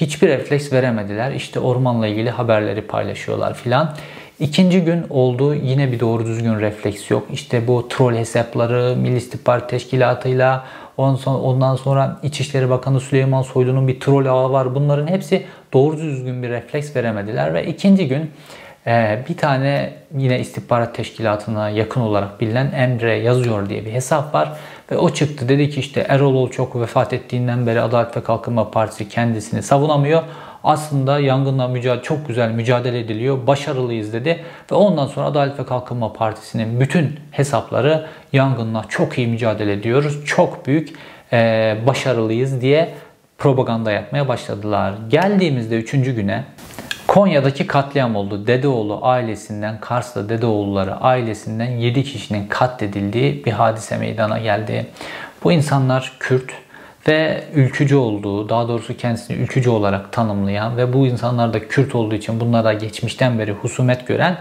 hiçbir 0.00 0.28
refleks 0.28 0.72
veremediler. 0.72 1.32
İşte 1.32 1.60
ormanla 1.60 2.06
ilgili 2.06 2.30
haberleri 2.30 2.82
paylaşıyorlar 2.82 3.54
filan. 3.54 3.94
İkinci 4.40 4.80
gün 4.80 5.04
oldu 5.10 5.54
yine 5.54 5.92
bir 5.92 6.00
doğru 6.00 6.26
düzgün 6.26 6.60
refleks 6.60 7.10
yok. 7.10 7.26
İşte 7.32 7.66
bu 7.66 7.88
troll 7.88 8.14
hesapları 8.14 8.96
Milli 8.96 9.16
İstihbarat 9.16 9.70
Teşkilatı'yla 9.70 10.64
ondan 10.96 11.76
sonra 11.76 12.20
İçişleri 12.22 12.70
Bakanı 12.70 13.00
Süleyman 13.00 13.42
Soylu'nun 13.42 13.88
bir 13.88 14.00
troll 14.00 14.26
ağı 14.26 14.52
var. 14.52 14.74
Bunların 14.74 15.06
hepsi 15.06 15.46
doğru 15.72 15.98
düzgün 15.98 16.42
bir 16.42 16.48
refleks 16.48 16.96
veremediler 16.96 17.54
ve 17.54 17.66
ikinci 17.66 18.08
gün 18.08 18.30
ee, 18.86 19.24
bir 19.28 19.36
tane 19.36 19.92
yine 20.16 20.40
istihbarat 20.40 20.94
teşkilatına 20.94 21.68
yakın 21.68 22.00
olarak 22.00 22.40
bilinen 22.40 22.72
Emre 22.72 23.14
yazıyor 23.14 23.68
diye 23.68 23.84
bir 23.84 23.92
hesap 23.92 24.34
var. 24.34 24.52
Ve 24.90 24.96
o 24.96 25.10
çıktı 25.10 25.48
dedi 25.48 25.70
ki 25.70 25.80
işte 25.80 26.06
Erol 26.08 26.50
çok 26.50 26.80
vefat 26.80 27.12
ettiğinden 27.12 27.66
beri 27.66 27.80
Adalet 27.80 28.16
ve 28.16 28.22
Kalkınma 28.22 28.70
Partisi 28.70 29.08
kendisini 29.08 29.62
savunamıyor. 29.62 30.22
Aslında 30.64 31.18
yangınla 31.18 31.68
mücadele 31.68 32.02
çok 32.02 32.28
güzel 32.28 32.50
mücadele 32.50 32.98
ediliyor. 32.98 33.46
Başarılıyız 33.46 34.12
dedi. 34.12 34.44
Ve 34.72 34.74
ondan 34.74 35.06
sonra 35.06 35.26
Adalet 35.26 35.58
ve 35.58 35.64
Kalkınma 35.64 36.12
Partisi'nin 36.12 36.80
bütün 36.80 37.20
hesapları 37.30 38.06
yangınla 38.32 38.84
çok 38.88 39.18
iyi 39.18 39.26
mücadele 39.26 39.72
ediyoruz. 39.72 40.24
Çok 40.26 40.66
büyük 40.66 40.92
e, 41.32 41.76
başarılıyız 41.86 42.60
diye 42.60 42.94
propaganda 43.38 43.92
yapmaya 43.92 44.28
başladılar. 44.28 44.94
Geldiğimizde 45.08 45.76
3. 45.76 45.90
güne 45.90 46.44
Konya'daki 47.16 47.66
katliam 47.66 48.16
oldu. 48.16 48.46
Dedeoğlu 48.46 48.98
ailesinden, 49.02 49.80
Kars'ta 49.80 50.28
Dedeoğulları 50.28 50.96
ailesinden 50.96 51.70
7 51.70 52.04
kişinin 52.04 52.46
katledildiği 52.46 53.44
bir 53.44 53.52
hadise 53.52 53.96
meydana 53.96 54.38
geldi. 54.38 54.86
Bu 55.44 55.52
insanlar 55.52 56.12
Kürt 56.20 56.52
ve 57.08 57.44
ülkücü 57.54 57.96
olduğu, 57.96 58.48
daha 58.48 58.68
doğrusu 58.68 58.96
kendisini 58.96 59.36
ülkücü 59.36 59.70
olarak 59.70 60.12
tanımlayan 60.12 60.76
ve 60.76 60.92
bu 60.92 61.06
insanlar 61.06 61.54
da 61.54 61.68
Kürt 61.68 61.94
olduğu 61.94 62.14
için 62.14 62.40
bunlara 62.40 62.72
geçmişten 62.72 63.38
beri 63.38 63.52
husumet 63.52 64.06
gören 64.06 64.36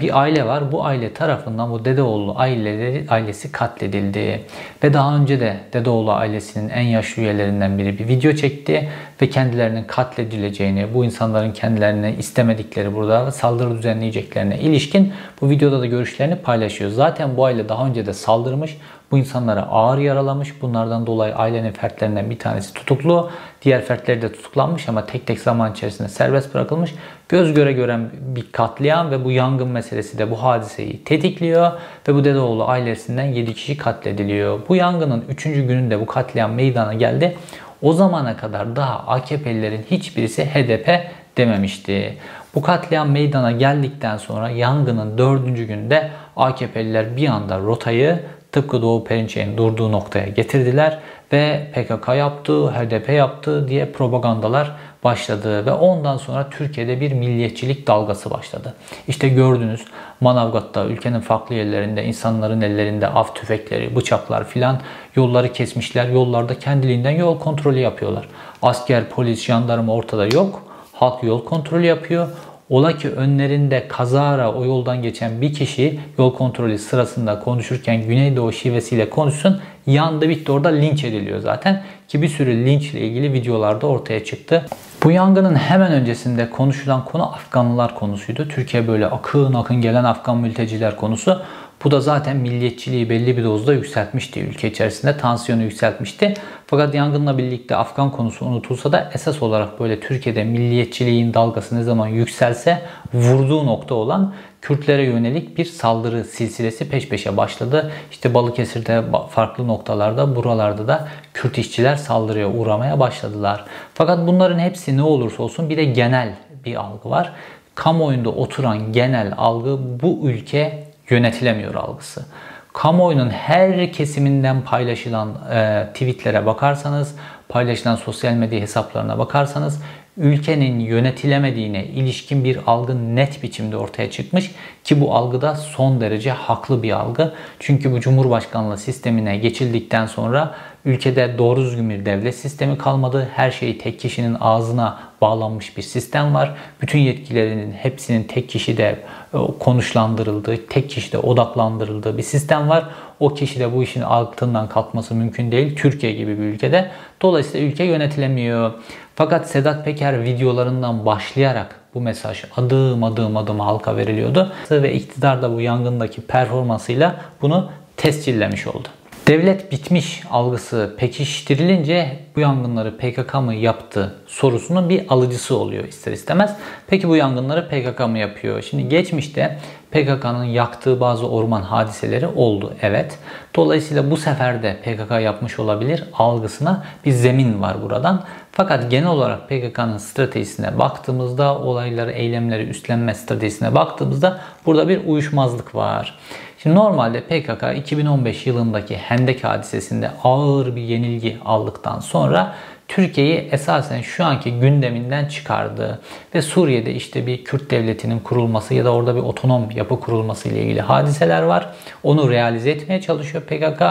bir 0.00 0.20
aile 0.20 0.46
var. 0.46 0.72
Bu 0.72 0.84
aile 0.84 1.12
tarafından 1.12 1.70
bu 1.70 1.84
Dedeoğlu 1.84 2.34
aileleri, 2.36 3.04
ailesi 3.08 3.52
katledildi. 3.52 4.40
Ve 4.84 4.92
daha 4.92 5.16
önce 5.16 5.40
de 5.40 5.56
Dedeoğlu 5.72 6.12
ailesinin 6.12 6.68
en 6.68 6.82
yaşlı 6.82 7.22
üyelerinden 7.22 7.78
biri 7.78 7.98
bir 7.98 8.08
video 8.08 8.32
çekti 8.32 8.88
ve 9.22 9.30
kendilerinin 9.30 9.84
katledileceğini, 9.84 10.94
bu 10.94 11.04
insanların 11.04 11.52
kendilerini 11.52 12.14
istemedikleri 12.18 12.94
burada 12.94 13.32
saldırı 13.32 13.78
düzenleyeceklerine 13.78 14.58
ilişkin 14.58 15.12
bu 15.40 15.50
videoda 15.50 15.80
da 15.80 15.86
görüşlerini 15.86 16.36
paylaşıyor. 16.36 16.90
Zaten 16.90 17.36
bu 17.36 17.44
aile 17.44 17.68
daha 17.68 17.86
önce 17.86 18.06
de 18.06 18.12
saldırmış. 18.12 18.76
Bu 19.10 19.18
insanlara 19.18 19.62
ağır 19.62 19.98
yaralamış. 19.98 20.62
Bunlardan 20.62 21.06
dolayı 21.06 21.34
ailenin 21.34 21.72
fertlerinden 21.72 22.30
bir 22.30 22.38
tanesi 22.38 22.74
tutuklu. 22.74 23.30
Diğer 23.62 23.84
fertleri 23.84 24.22
de 24.22 24.32
tutuklanmış 24.32 24.88
ama 24.88 25.06
tek 25.06 25.26
tek 25.26 25.40
zaman 25.40 25.72
içerisinde 25.72 26.08
serbest 26.08 26.54
bırakılmış. 26.54 26.94
Göz 27.28 27.54
göre 27.54 27.72
gören 27.72 28.10
bir 28.20 28.52
katliam 28.52 29.10
ve 29.10 29.24
bu 29.24 29.30
yangın 29.30 29.68
meselesi 29.68 30.18
de 30.18 30.30
bu 30.30 30.42
hadiseyi 30.42 31.04
tetikliyor. 31.04 31.72
Ve 32.08 32.14
bu 32.14 32.24
Dedeoğlu 32.24 32.68
ailesinden 32.68 33.24
7 33.24 33.54
kişi 33.54 33.76
katlediliyor. 33.76 34.60
Bu 34.68 34.76
yangının 34.76 35.24
3. 35.28 35.44
gününde 35.44 36.00
bu 36.00 36.06
katliam 36.06 36.52
meydana 36.52 36.94
geldi. 36.94 37.36
O 37.82 37.92
zamana 37.92 38.36
kadar 38.36 38.76
daha 38.76 38.98
AKP'lilerin 38.98 39.86
hiçbirisi 39.90 40.44
HDP 40.44 41.10
dememişti. 41.36 42.18
Bu 42.54 42.62
katliam 42.62 43.10
meydana 43.10 43.52
geldikten 43.52 44.16
sonra 44.16 44.50
yangının 44.50 45.18
4. 45.18 45.56
günde 45.56 46.10
AKP'liler 46.36 47.16
bir 47.16 47.28
anda 47.28 47.58
rotayı 47.58 48.20
tıpkı 48.52 48.82
Doğu 48.82 49.04
Perinçek'in 49.04 49.56
durduğu 49.56 49.92
noktaya 49.92 50.26
getirdiler 50.26 50.98
ve 51.32 51.66
PKK 51.74 52.08
yaptı, 52.08 52.66
HDP 52.66 53.08
yaptı 53.08 53.68
diye 53.68 53.92
propagandalar 53.92 54.72
başladı 55.04 55.66
ve 55.66 55.72
ondan 55.72 56.16
sonra 56.16 56.50
Türkiye'de 56.50 57.00
bir 57.00 57.12
milliyetçilik 57.12 57.86
dalgası 57.86 58.30
başladı. 58.30 58.74
İşte 59.08 59.28
gördünüz 59.28 59.84
Manavgat'ta 60.20 60.84
ülkenin 60.84 61.20
farklı 61.20 61.54
yerlerinde 61.54 62.04
insanların 62.04 62.60
ellerinde 62.60 63.08
av 63.08 63.24
tüfekleri, 63.34 63.96
bıçaklar 63.96 64.48
filan 64.48 64.80
yolları 65.14 65.52
kesmişler. 65.52 66.08
Yollarda 66.08 66.58
kendiliğinden 66.58 67.10
yol 67.10 67.38
kontrolü 67.38 67.78
yapıyorlar. 67.78 68.28
Asker, 68.62 69.08
polis, 69.08 69.44
jandarma 69.44 69.94
ortada 69.94 70.26
yok. 70.26 70.62
Halk 70.92 71.22
yol 71.22 71.44
kontrolü 71.44 71.86
yapıyor. 71.86 72.28
Ola 72.70 72.96
ki 72.96 73.10
önlerinde 73.10 73.88
kazara 73.88 74.52
o 74.52 74.64
yoldan 74.64 75.02
geçen 75.02 75.40
bir 75.40 75.52
kişi 75.52 76.00
yol 76.18 76.34
kontrolü 76.34 76.78
sırasında 76.78 77.40
konuşurken 77.40 78.02
Güneydoğu 78.02 78.52
şivesiyle 78.52 79.10
konuşsun 79.10 79.60
yandı 79.86 80.28
bitti 80.28 80.52
orada 80.52 80.68
linç 80.68 81.04
ediliyor 81.04 81.40
zaten. 81.40 81.82
Ki 82.08 82.22
bir 82.22 82.28
sürü 82.28 82.66
linçle 82.66 83.00
ilgili 83.00 83.32
videolarda 83.32 83.86
ortaya 83.86 84.24
çıktı. 84.24 84.66
Bu 85.04 85.10
yangının 85.10 85.54
hemen 85.54 85.92
öncesinde 85.92 86.50
konuşulan 86.50 87.04
konu 87.04 87.32
Afganlılar 87.32 87.94
konusuydu. 87.94 88.48
Türkiye 88.48 88.88
böyle 88.88 89.06
akın 89.06 89.54
akın 89.54 89.76
gelen 89.80 90.04
Afgan 90.04 90.36
mülteciler 90.36 90.96
konusu. 90.96 91.42
Bu 91.84 91.90
da 91.90 92.00
zaten 92.00 92.36
milliyetçiliği 92.36 93.10
belli 93.10 93.36
bir 93.36 93.44
dozda 93.44 93.72
yükseltmişti 93.72 94.40
ülke 94.40 94.68
içerisinde. 94.68 95.16
Tansiyonu 95.16 95.62
yükseltmişti. 95.62 96.34
Fakat 96.66 96.94
yangınla 96.94 97.38
birlikte 97.38 97.76
Afgan 97.76 98.10
konusu 98.10 98.44
unutulsa 98.44 98.92
da 98.92 99.10
esas 99.14 99.42
olarak 99.42 99.80
böyle 99.80 100.00
Türkiye'de 100.00 100.44
milliyetçiliğin 100.44 101.34
dalgası 101.34 101.78
ne 101.78 101.82
zaman 101.82 102.06
yükselse 102.06 102.82
vurduğu 103.14 103.66
nokta 103.66 103.94
olan 103.94 104.34
Kürtlere 104.62 105.02
yönelik 105.02 105.58
bir 105.58 105.64
saldırı 105.64 106.24
silsilesi 106.24 106.90
peş 106.90 107.08
peşe 107.08 107.36
başladı. 107.36 107.92
İşte 108.10 108.34
Balıkesir'de 108.34 109.02
farklı 109.30 109.68
noktalarda 109.68 110.36
buralarda 110.36 110.88
da 110.88 111.08
Kürt 111.34 111.58
işçiler 111.58 111.96
saldırıya 111.96 112.48
uğramaya 112.52 113.00
başladılar. 113.00 113.64
Fakat 113.94 114.26
bunların 114.26 114.58
hepsi 114.58 114.96
ne 114.96 115.02
olursa 115.02 115.42
olsun 115.42 115.70
bir 115.70 115.76
de 115.76 115.84
genel 115.84 116.34
bir 116.64 116.76
algı 116.76 117.10
var. 117.10 117.32
Kamuoyunda 117.74 118.30
oturan 118.30 118.92
genel 118.92 119.32
algı 119.36 119.78
bu 120.02 120.20
ülke 120.28 120.87
yönetilemiyor 121.10 121.74
algısı. 121.74 122.26
Kamuoyunun 122.72 123.30
her 123.30 123.92
kesiminden 123.92 124.62
paylaşılan 124.62 125.28
e, 125.52 125.86
tweetlere 125.92 126.46
bakarsanız, 126.46 127.14
paylaşılan 127.48 127.96
sosyal 127.96 128.32
medya 128.32 128.60
hesaplarına 128.60 129.18
bakarsanız 129.18 129.82
ülkenin 130.18 130.80
yönetilemediğine 130.80 131.84
ilişkin 131.84 132.44
bir 132.44 132.58
algı 132.66 133.16
net 133.16 133.42
biçimde 133.42 133.76
ortaya 133.76 134.10
çıkmış 134.10 134.50
ki 134.84 135.00
bu 135.00 135.14
algı 135.14 135.40
da 135.40 135.54
son 135.54 136.00
derece 136.00 136.30
haklı 136.30 136.82
bir 136.82 136.92
algı. 136.92 137.32
Çünkü 137.58 137.92
bu 137.92 138.00
Cumhurbaşkanlığı 138.00 138.78
sistemine 138.78 139.36
geçildikten 139.36 140.06
sonra 140.06 140.54
ülkede 140.84 141.38
doğru 141.38 141.60
düzgün 141.60 141.90
bir 141.90 142.06
devlet 142.06 142.34
sistemi 142.34 142.78
kalmadı. 142.78 143.28
Her 143.34 143.50
şeyi 143.50 143.78
tek 143.78 144.00
kişinin 144.00 144.36
ağzına 144.40 145.00
bağlanmış 145.20 145.76
bir 145.76 145.82
sistem 145.82 146.34
var. 146.34 146.54
Bütün 146.82 146.98
yetkilerinin 146.98 147.72
hepsinin 147.72 148.24
tek 148.24 148.48
kişide 148.48 148.98
e, 149.34 149.38
konuşlandırıldığı, 149.58 150.66
tek 150.66 150.90
kişide 150.90 151.18
odaklandırıldığı 151.18 152.18
bir 152.18 152.22
sistem 152.22 152.68
var. 152.68 152.84
O 153.20 153.34
kişi 153.34 153.60
de 153.60 153.74
bu 153.74 153.82
işin 153.82 154.00
altından 154.00 154.68
kalkması 154.68 155.14
mümkün 155.14 155.52
değil. 155.52 155.76
Türkiye 155.76 156.12
gibi 156.12 156.38
bir 156.38 156.44
ülkede. 156.44 156.90
Dolayısıyla 157.22 157.66
ülke 157.66 157.84
yönetilemiyor. 157.84 158.72
Fakat 159.16 159.50
Sedat 159.50 159.84
Peker 159.84 160.24
videolarından 160.24 161.06
başlayarak 161.06 161.80
bu 161.94 162.00
mesaj 162.00 162.44
adım 162.56 163.04
adım 163.04 163.36
adım 163.36 163.60
halka 163.60 163.96
veriliyordu. 163.96 164.52
Ve 164.70 164.94
iktidar 164.94 165.42
da 165.42 165.54
bu 165.54 165.60
yangındaki 165.60 166.20
performansıyla 166.20 167.16
bunu 167.42 167.70
tescillemiş 167.96 168.66
oldu. 168.66 168.88
Devlet 169.28 169.72
bitmiş 169.72 170.22
algısı 170.30 170.94
pekiştirilince 170.98 172.18
bu 172.36 172.40
yangınları 172.40 172.96
PKK 172.96 173.34
mı 173.34 173.54
yaptı 173.54 174.14
sorusunun 174.26 174.88
bir 174.88 175.04
alıcısı 175.08 175.56
oluyor 175.56 175.84
ister 175.84 176.12
istemez. 176.12 176.56
Peki 176.86 177.08
bu 177.08 177.16
yangınları 177.16 177.68
PKK 177.68 178.00
mı 178.00 178.18
yapıyor? 178.18 178.62
Şimdi 178.62 178.88
geçmişte 178.88 179.58
PKK'nın 179.90 180.44
yaktığı 180.44 181.00
bazı 181.00 181.28
orman 181.28 181.62
hadiseleri 181.62 182.26
oldu. 182.26 182.74
Evet. 182.82 183.18
Dolayısıyla 183.56 184.10
bu 184.10 184.16
sefer 184.16 184.62
de 184.62 184.76
PKK 184.82 185.10
yapmış 185.10 185.58
olabilir 185.58 186.04
algısına 186.12 186.84
bir 187.04 187.10
zemin 187.10 187.62
var 187.62 187.82
buradan. 187.82 188.24
Fakat 188.52 188.90
genel 188.90 189.08
olarak 189.08 189.48
PKK'nın 189.48 189.98
stratejisine 189.98 190.78
baktığımızda, 190.78 191.58
olayları, 191.58 192.12
eylemleri 192.12 192.68
üstlenme 192.68 193.14
stratejisine 193.14 193.74
baktığımızda 193.74 194.40
burada 194.66 194.88
bir 194.88 195.06
uyuşmazlık 195.06 195.74
var. 195.74 196.18
Şimdi 196.62 196.76
normalde 196.76 197.20
PKK 197.20 197.78
2015 197.78 198.46
yılındaki 198.46 198.96
Hendek 198.96 199.44
hadisesinde 199.44 200.10
ağır 200.24 200.76
bir 200.76 200.82
yenilgi 200.82 201.38
aldıktan 201.44 202.00
sonra 202.00 202.54
Türkiye'yi 202.88 203.48
esasen 203.52 204.02
şu 204.02 204.24
anki 204.24 204.52
gündeminden 204.52 205.24
çıkardı 205.24 206.00
ve 206.34 206.42
Suriye'de 206.42 206.94
işte 206.94 207.26
bir 207.26 207.44
Kürt 207.44 207.70
devletinin 207.70 208.18
kurulması 208.18 208.74
ya 208.74 208.84
da 208.84 208.92
orada 208.92 209.16
bir 209.16 209.20
otonom 209.20 209.70
yapı 209.74 210.00
kurulması 210.00 210.48
ile 210.48 210.62
ilgili 210.62 210.80
hadiseler 210.80 211.42
var. 211.42 211.68
Onu 212.02 212.30
realize 212.30 212.70
etmeye 212.70 213.00
çalışıyor 213.00 213.42
PKK 213.44 213.82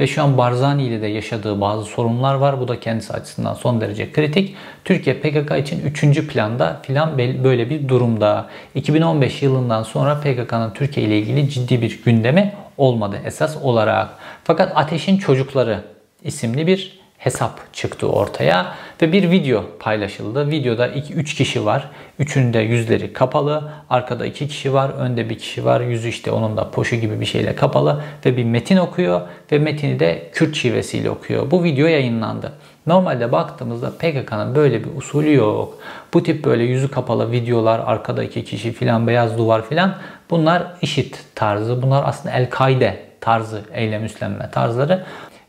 ve 0.00 0.06
şu 0.06 0.22
an 0.22 0.38
Barzani 0.38 0.84
ile 0.84 1.02
de 1.02 1.06
yaşadığı 1.06 1.60
bazı 1.60 1.84
sorunlar 1.84 2.34
var. 2.34 2.60
Bu 2.60 2.68
da 2.68 2.80
kendisi 2.80 3.12
açısından 3.12 3.54
son 3.54 3.80
derece 3.80 4.12
kritik. 4.12 4.56
Türkiye 4.84 5.16
PKK 5.16 5.58
için 5.58 5.84
3. 5.84 6.26
planda 6.26 6.80
filan 6.82 7.18
böyle 7.18 7.70
bir 7.70 7.88
durumda. 7.88 8.48
2015 8.74 9.42
yılından 9.42 9.82
sonra 9.82 10.20
PKK'nın 10.20 10.70
Türkiye 10.70 11.06
ile 11.06 11.18
ilgili 11.18 11.50
ciddi 11.50 11.82
bir 11.82 12.00
gündemi 12.04 12.52
olmadı 12.76 13.16
esas 13.24 13.56
olarak. 13.62 14.08
Fakat 14.44 14.72
Ateş'in 14.74 15.18
Çocukları 15.18 15.80
isimli 16.24 16.66
bir 16.66 17.01
hesap 17.22 17.74
çıktı 17.74 18.08
ortaya 18.08 18.74
ve 19.02 19.12
bir 19.12 19.30
video 19.30 19.64
paylaşıldı. 19.78 20.50
Videoda 20.50 20.88
3 20.88 21.34
kişi 21.34 21.64
var. 21.64 21.88
Üçünün 22.18 22.52
de 22.52 22.58
yüzleri 22.58 23.12
kapalı. 23.12 23.72
Arkada 23.90 24.26
2 24.26 24.48
kişi 24.48 24.72
var. 24.72 24.90
Önde 24.90 25.30
bir 25.30 25.38
kişi 25.38 25.64
var. 25.64 25.80
Yüzü 25.80 26.08
işte 26.08 26.30
onun 26.30 26.56
da 26.56 26.70
poşu 26.70 26.96
gibi 26.96 27.20
bir 27.20 27.26
şeyle 27.26 27.56
kapalı 27.56 28.02
ve 28.26 28.36
bir 28.36 28.44
metin 28.44 28.76
okuyor 28.76 29.20
ve 29.52 29.58
metini 29.58 30.00
de 30.00 30.30
Kürt 30.32 30.56
şivesiyle 30.56 31.10
okuyor. 31.10 31.50
Bu 31.50 31.64
video 31.64 31.86
yayınlandı. 31.86 32.52
Normalde 32.86 33.32
baktığımızda 33.32 33.90
PKK'nın 33.90 34.54
böyle 34.54 34.84
bir 34.84 34.96
usulü 34.96 35.34
yok. 35.34 35.78
Bu 36.14 36.22
tip 36.22 36.44
böyle 36.44 36.64
yüzü 36.64 36.90
kapalı 36.90 37.32
videolar, 37.32 37.78
arkada 37.78 38.24
iki 38.24 38.44
kişi 38.44 38.72
filan, 38.72 39.06
beyaz 39.06 39.38
duvar 39.38 39.68
filan 39.68 39.94
bunlar 40.30 40.62
işit 40.82 41.24
tarzı. 41.34 41.82
Bunlar 41.82 42.02
aslında 42.06 42.34
El-Kaide 42.34 43.00
tarzı 43.20 43.62
eylem 43.72 44.04
üstlenme 44.04 44.50
tarzları. 44.50 45.04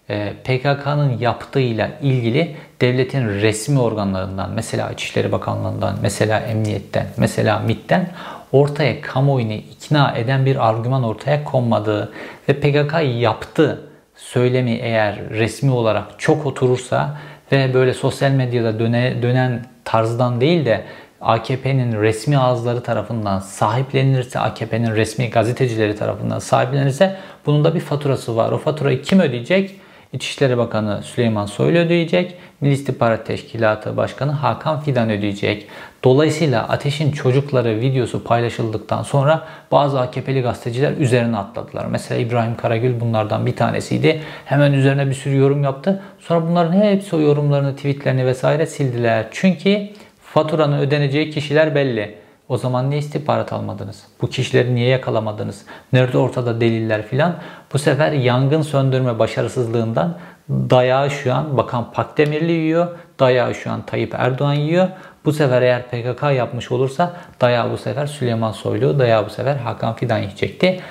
Ee, 0.10 0.34
PKK'nın 0.44 1.18
yaptığıyla 1.18 1.90
ilgili 2.02 2.56
devletin 2.82 3.28
resmi 3.28 3.80
organlarından, 3.80 4.52
mesela 4.52 4.92
İçişleri 4.92 5.32
Bakanlığı'ndan, 5.32 5.96
mesela 6.02 6.40
Emniyet'ten, 6.40 7.08
mesela 7.18 7.60
MİT'ten 7.60 8.10
ortaya 8.52 9.02
kamuoyunu 9.02 9.54
ikna 9.54 10.12
eden 10.18 10.46
bir 10.46 10.70
argüman 10.70 11.04
ortaya 11.04 11.44
konmadı 11.44 12.14
ve 12.50 12.54
PKK 12.54 13.22
yaptı 13.22 13.82
söylemi 14.16 14.72
eğer 14.72 15.30
resmi 15.30 15.72
olarak 15.72 16.04
çok 16.18 16.46
oturursa 16.46 17.18
ve 17.52 17.74
böyle 17.74 17.94
sosyal 17.94 18.32
medyada 18.32 18.80
döne, 18.80 19.22
dönen 19.22 19.66
tarzdan 19.86 20.42
değil 20.42 20.66
de 20.66 20.84
AKP'nin 21.22 22.02
resmi 22.02 22.38
ağızları 22.38 22.84
tarafından 22.84 23.40
sahiplenilirse, 23.40 24.40
AKP'nin 24.40 24.96
resmi 24.96 25.30
gazetecileri 25.30 25.96
tarafından 25.96 26.40
sahiplenirse 26.40 27.16
bunun 27.46 27.64
da 27.64 27.76
bir 27.76 27.80
faturası 27.80 28.36
var. 28.36 28.52
O 28.52 28.58
faturayı 28.58 29.02
kim 29.02 29.20
ödeyecek? 29.20 29.83
İçişleri 30.14 30.58
Bakanı 30.58 31.04
Süleyman 31.04 31.46
Soylu 31.46 31.78
ödeyecek. 31.78 32.36
Milli 32.62 32.74
İstihbarat 32.74 33.26
Teşkilatı 33.26 33.98
Başkanı 33.98 34.32
Hakan 34.32 34.80
Fidan 34.80 35.10
ödeyecek. 35.10 35.68
Dolayısıyla 36.04 36.68
Ateş'in 36.70 37.12
çocukları 37.12 37.80
videosu 37.80 38.24
paylaşıldıktan 38.24 39.04
sonra 39.04 39.48
bazı 39.72 40.00
AKP'li 40.00 40.42
gazeteciler 40.42 40.92
üzerine 40.98 41.38
atladılar. 41.38 41.86
Mesela 41.86 42.22
İbrahim 42.22 42.56
Karagül 42.58 43.00
bunlardan 43.00 43.46
bir 43.46 43.56
tanesiydi. 43.56 44.22
Hemen 44.46 44.74
üzerine 44.74 45.08
bir 45.08 45.14
sürü 45.14 45.38
yorum 45.38 45.64
yaptı. 45.64 46.02
Sonra 46.20 46.48
bunların 46.48 46.74
hepsi 46.74 47.16
o 47.16 47.20
yorumlarını, 47.20 47.76
tweetlerini 47.76 48.26
vesaire 48.26 48.66
sildiler. 48.66 49.26
Çünkü 49.32 49.90
faturanın 50.34 50.80
ödeneceği 50.80 51.30
kişiler 51.30 51.76
belli. 51.76 52.23
O 52.54 52.58
zaman 52.58 52.90
niye 52.90 53.00
istihbarat 53.00 53.54
almadınız? 53.54 54.04
Bu 54.22 54.30
kişileri 54.30 54.76
niye 54.76 54.88
yakalamadınız? 54.88 55.66
Nerede 55.94 56.18
ortada 56.18 56.62
deliller 56.62 57.08
filan? 57.08 57.36
Bu 57.74 57.80
sefer 57.80 58.12
yangın 58.12 58.62
söndürme 58.62 59.20
başarısızlığından 59.20 60.18
dayağı 60.50 61.10
şu 61.10 61.34
an 61.34 61.58
Bakan 61.58 61.92
Pakdemirli 61.92 62.52
yiyor. 62.52 62.88
Dayağı 63.20 63.56
şu 63.56 63.72
an 63.72 63.82
Tayyip 63.86 64.14
Erdoğan 64.18 64.54
yiyor. 64.54 64.88
Bu 65.26 65.34
sefer 65.34 65.62
eğer 65.62 65.84
PKK 65.84 66.24
yapmış 66.24 66.72
olursa 66.72 67.14
dayağı 67.42 67.72
bu 67.72 67.78
sefer 67.78 68.08
Süleyman 68.08 68.52
Soylu, 68.52 69.00
dayağı 69.00 69.26
bu 69.26 69.30
sefer 69.30 69.56
Hakan 69.56 69.96
Fidan 69.96 70.18
yiyecekti. 70.18 70.82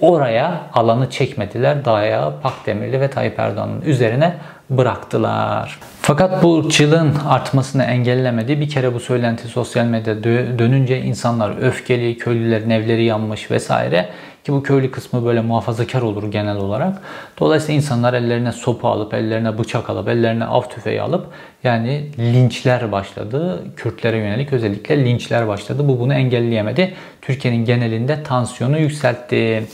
Oraya 0.00 0.60
alanı 0.74 1.10
çekmediler. 1.10 1.84
Dayağı 1.84 2.40
Pakdemirli 2.40 3.00
ve 3.00 3.10
Tayyip 3.10 3.38
Erdoğan'ın 3.38 3.80
üzerine 3.80 4.34
bıraktılar. 4.70 5.78
Fakat 6.02 6.42
bu 6.42 6.58
ırkçılığın 6.58 7.14
artmasını 7.28 7.84
engellemedi. 7.84 8.60
Bir 8.60 8.68
kere 8.68 8.94
bu 8.94 9.00
söylenti 9.00 9.48
sosyal 9.48 9.84
medyada 9.84 10.58
dönünce 10.58 11.00
insanlar 11.00 11.62
öfkeli, 11.62 12.18
köylülerin 12.18 12.70
evleri 12.70 13.04
yanmış 13.04 13.50
vesaire. 13.50 14.08
Ki 14.44 14.52
bu 14.52 14.62
köylü 14.62 14.90
kısmı 14.90 15.24
böyle 15.24 15.40
muhafazakar 15.40 16.02
olur 16.02 16.30
genel 16.30 16.56
olarak. 16.56 17.02
Dolayısıyla 17.38 17.74
insanlar 17.74 18.14
ellerine 18.14 18.52
sopa 18.52 18.88
alıp, 18.88 19.14
ellerine 19.14 19.58
bıçak 19.58 19.90
alıp, 19.90 20.08
ellerine 20.08 20.44
av 20.44 20.62
tüfeği 20.62 21.02
alıp 21.02 21.26
yani 21.64 22.10
linçler 22.18 22.92
başladı. 22.92 23.64
Kürtlere 23.76 24.16
yönelik 24.16 24.52
özellikle 24.52 25.04
linçler 25.04 25.48
başladı. 25.48 25.88
Bu 25.88 26.00
bunu 26.00 26.14
engelleyemedi. 26.14 26.94
Türkiye'nin 27.22 27.64
genelinde 27.64 28.22
tansiyonu 28.22 28.78
yükseltti. 28.78 29.66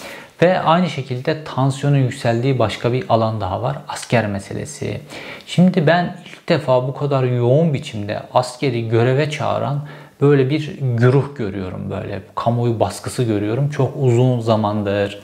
Ve 0.42 0.61
aynı 0.61 0.90
şekilde 0.90 1.44
tansiyonun 1.44 1.98
yükseldiği 1.98 2.59
başka 2.59 2.92
bir 2.92 3.04
alan 3.09 3.40
daha 3.40 3.62
var. 3.62 3.76
Asker 3.88 4.26
meselesi. 4.26 5.00
Şimdi 5.46 5.87
ben 5.87 6.16
ilk 6.26 6.48
defa 6.48 6.88
bu 6.88 6.94
kadar 6.94 7.24
yoğun 7.24 7.74
biçimde 7.74 8.22
askeri 8.35 8.88
göreve 8.88 9.31
çağıran 9.31 9.81
böyle 10.20 10.50
bir 10.50 10.78
güruh 10.81 11.37
görüyorum 11.37 11.90
böyle 11.90 12.22
kamuoyu 12.35 12.81
baskısı 12.81 13.22
görüyorum 13.22 13.68
çok 13.70 13.92
uzun 13.96 14.40
zamandır. 14.40 15.18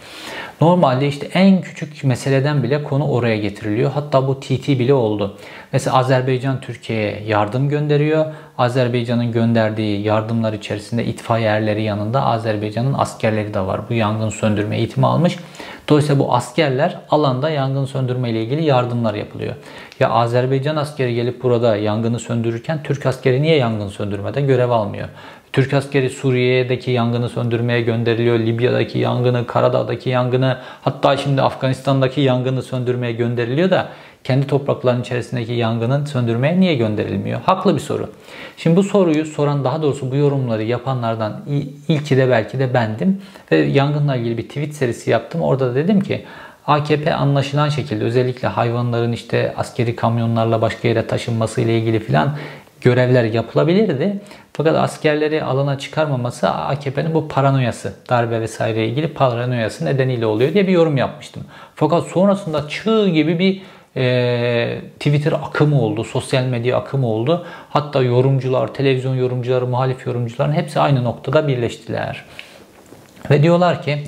Normalde 0.61 1.09
işte 1.09 1.29
en 1.35 1.61
küçük 1.61 2.05
meseleden 2.05 2.63
bile 2.63 2.85
konu 2.85 3.09
oraya 3.09 3.37
getiriliyor. 3.37 3.91
Hatta 3.91 4.29
bu 4.29 4.41
TT 4.41 4.69
bile 4.69 4.95
oldu. 4.95 5.37
Mesela 5.73 5.97
Azerbaycan 5.97 6.61
Türkiye'ye 6.61 7.23
yardım 7.27 7.69
gönderiyor. 7.69 8.27
Azerbaycan'ın 8.59 9.33
gönderdiği 9.33 10.03
yardımlar 10.03 10.53
içerisinde 10.53 11.05
itfaiye 11.05 11.49
erleri 11.49 11.83
yanında 11.83 12.25
Azerbaycan'ın 12.25 12.95
askerleri 12.95 13.55
de 13.55 13.61
var. 13.61 13.81
Bu 13.91 13.95
yangın 13.95 14.29
söndürme 14.29 14.77
eğitimi 14.77 15.07
almış. 15.07 15.37
Dolayısıyla 15.89 16.25
bu 16.25 16.35
askerler 16.35 16.99
alanda 17.11 17.51
yangın 17.51 17.85
söndürme 17.85 18.31
ile 18.31 18.43
ilgili 18.43 18.65
yardımlar 18.65 19.15
yapılıyor. 19.15 19.55
Ya 20.01 20.11
Azerbaycan 20.11 20.77
askeri 20.77 21.15
gelip 21.15 21.43
burada 21.43 21.77
yangını 21.77 22.19
söndürürken 22.19 22.83
Türk 22.83 23.07
askeri 23.07 23.43
niye 23.43 23.57
yangın 23.57 23.89
söndürmede 23.89 24.41
görev 24.41 24.71
almıyor? 24.71 25.09
Türk 25.55 25.75
askeri 25.75 26.11
Suriye'deki 26.11 26.91
yangını 26.91 27.29
söndürmeye 27.29 27.81
gönderiliyor. 27.81 28.39
Libya'daki 28.39 28.99
yangını, 28.99 29.47
Karadağ'daki 29.47 30.11
yangını, 30.11 30.59
hatta 30.83 31.17
şimdi 31.17 31.43
Afganistan'daki 31.43 32.21
yangını 32.21 32.63
söndürmeye 32.63 33.13
gönderiliyor 33.13 33.71
da 33.71 33.89
kendi 34.25 34.47
toprakların 34.47 35.01
içerisindeki 35.01 35.53
yangının 35.53 36.05
söndürmeye 36.05 36.61
niye 36.61 36.75
gönderilmiyor? 36.75 37.41
Haklı 37.41 37.75
bir 37.75 37.81
soru. 37.81 38.11
Şimdi 38.57 38.77
bu 38.77 38.83
soruyu 38.83 39.27
soran 39.27 39.65
daha 39.65 39.83
doğrusu 39.83 40.11
bu 40.11 40.17
yorumları 40.17 40.63
yapanlardan 40.63 41.41
ilki 41.89 42.17
de 42.17 42.31
belki 42.31 42.59
de 42.59 42.75
bendim. 42.75 43.23
Ve 43.53 43.57
yangınla 43.57 44.17
ilgili 44.17 44.39
bir 44.39 44.49
tweet 44.49 44.75
serisi 44.75 45.11
yaptım. 45.11 45.41
Orada 45.41 45.71
da 45.71 45.75
dedim 45.75 46.01
ki 46.01 46.25
AKP 46.67 47.15
anlaşılan 47.15 47.69
şekilde 47.69 48.05
özellikle 48.05 48.49
hayvanların 48.49 49.13
işte 49.13 49.55
askeri 49.57 49.97
kamyonlarla 49.97 50.63
başka 50.63 50.89
yere 50.89 51.07
taşınması 51.07 51.61
ile 51.61 51.79
ilgili 51.79 51.99
filan 51.99 52.37
görevler 52.85 53.25
yapılabilirdi. 53.25 54.21
Fakat 54.53 54.77
askerleri 54.77 55.45
alana 55.45 55.79
çıkarmaması 55.79 56.51
AKP'nin 56.51 57.15
bu 57.15 57.29
paranoyası, 57.29 57.93
darbe 58.11 58.41
vesaire 58.41 58.87
ilgili 58.89 59.09
paranoyası 59.09 59.85
nedeniyle 59.85 60.27
oluyor 60.27 60.55
diye 60.55 60.67
bir 60.67 60.73
yorum 60.73 60.97
yapmıştım. 60.97 61.45
Fakat 61.75 62.05
sonrasında 62.05 62.69
çığ 62.69 63.09
gibi 63.09 63.39
bir 63.39 63.63
e, 63.97 64.81
Twitter 64.99 65.33
akımı 65.33 65.83
oldu, 65.83 66.05
sosyal 66.05 66.45
medya 66.45 66.79
akımı 66.79 67.07
oldu. 67.07 67.47
Hatta 67.71 68.03
yorumcular, 68.03 68.75
televizyon 68.75 69.15
yorumcuları, 69.15 69.67
muhalif 69.67 70.07
yorumcuların 70.07 70.53
hepsi 70.53 70.81
aynı 70.81 71.05
noktada 71.05 71.49
birleştiler. 71.49 72.25
Ve 73.31 73.43
diyorlar 73.43 73.83
ki 73.83 73.99